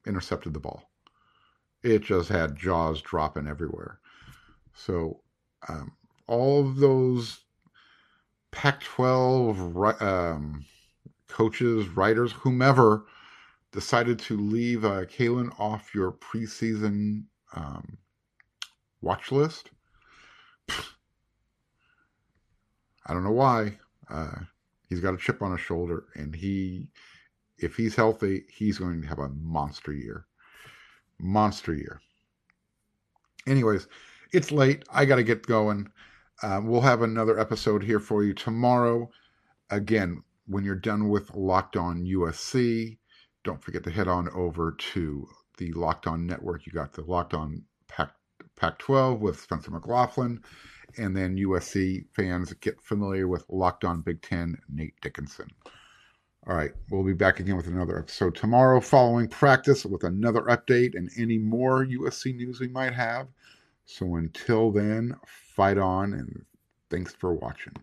intercepted 0.05 0.53
the 0.53 0.59
ball. 0.59 0.89
It 1.83 2.03
just 2.03 2.29
had 2.29 2.55
jaws 2.55 3.01
dropping 3.01 3.47
everywhere. 3.47 3.99
So, 4.73 5.21
um, 5.67 5.93
all 6.27 6.61
of 6.61 6.77
those 6.77 7.39
Pac 8.51 8.81
12 8.81 10.01
um, 10.01 10.65
coaches, 11.27 11.87
writers, 11.89 12.31
whomever 12.31 13.05
decided 13.71 14.19
to 14.19 14.37
leave 14.37 14.85
uh, 14.85 15.05
Calen 15.05 15.57
off 15.59 15.93
your 15.93 16.11
preseason 16.11 17.25
um, 17.53 17.97
watch 19.01 19.31
list. 19.31 19.69
I 20.69 20.83
don't 23.13 23.23
know 23.23 23.31
why. 23.31 23.77
Uh, 24.09 24.39
he's 24.89 24.99
got 24.99 25.13
a 25.13 25.17
chip 25.17 25.41
on 25.41 25.51
his 25.51 25.61
shoulder, 25.61 26.05
and 26.15 26.35
he, 26.35 26.87
if 27.59 27.75
he's 27.75 27.95
healthy, 27.95 28.45
he's 28.49 28.77
going 28.77 29.01
to 29.01 29.07
have 29.07 29.19
a 29.19 29.29
monster 29.29 29.93
year. 29.93 30.25
Monster 31.19 31.73
year. 31.73 32.01
Anyways, 33.47 33.87
it's 34.33 34.51
late. 34.51 34.83
I 34.91 35.05
got 35.05 35.15
to 35.15 35.23
get 35.23 35.47
going. 35.47 35.89
Uh, 36.43 36.61
we'll 36.63 36.81
have 36.81 37.01
another 37.01 37.39
episode 37.39 37.83
here 37.83 37.99
for 37.99 38.23
you 38.23 38.33
tomorrow. 38.33 39.09
Again, 39.69 40.23
when 40.45 40.63
you're 40.63 40.75
done 40.75 41.09
with 41.09 41.33
Locked 41.33 41.75
On 41.75 42.03
USC, 42.03 42.97
don't 43.43 43.63
forget 43.63 43.83
to 43.85 43.91
head 43.91 44.07
on 44.07 44.29
over 44.29 44.75
to 44.93 45.27
the 45.57 45.71
Locked 45.73 46.07
On 46.07 46.25
Network. 46.25 46.65
You 46.65 46.73
got 46.73 46.93
the 46.93 47.03
Locked 47.03 47.33
On 47.33 47.63
Pac 47.87 48.11
Pac 48.55 48.77
12 48.79 49.19
with 49.19 49.39
Spencer 49.39 49.71
McLaughlin. 49.71 50.41
And 50.97 51.15
then 51.15 51.37
USC 51.37 52.05
fans 52.13 52.53
get 52.53 52.81
familiar 52.81 53.27
with 53.27 53.45
Locked 53.49 53.85
On 53.85 54.01
Big 54.01 54.21
Ten, 54.21 54.57
Nate 54.69 54.99
Dickinson. 55.01 55.47
All 56.47 56.55
right, 56.55 56.71
we'll 56.89 57.03
be 57.03 57.11
back 57.11 57.41
again 57.41 57.57
with 57.57 57.67
another 57.67 57.99
episode 57.99 58.33
tomorrow 58.33 58.79
following 58.79 59.27
practice 59.27 59.85
with 59.85 60.05
another 60.05 60.43
update 60.43 60.95
and 60.95 61.09
any 61.17 61.37
more 61.37 61.85
USC 61.85 62.33
news 62.37 62.61
we 62.61 62.69
might 62.69 62.93
have. 62.93 63.27
So 63.83 64.15
until 64.15 64.71
then, 64.71 65.13
fight 65.25 65.77
on 65.77 66.13
and 66.13 66.45
thanks 66.89 67.13
for 67.13 67.33
watching. 67.33 67.73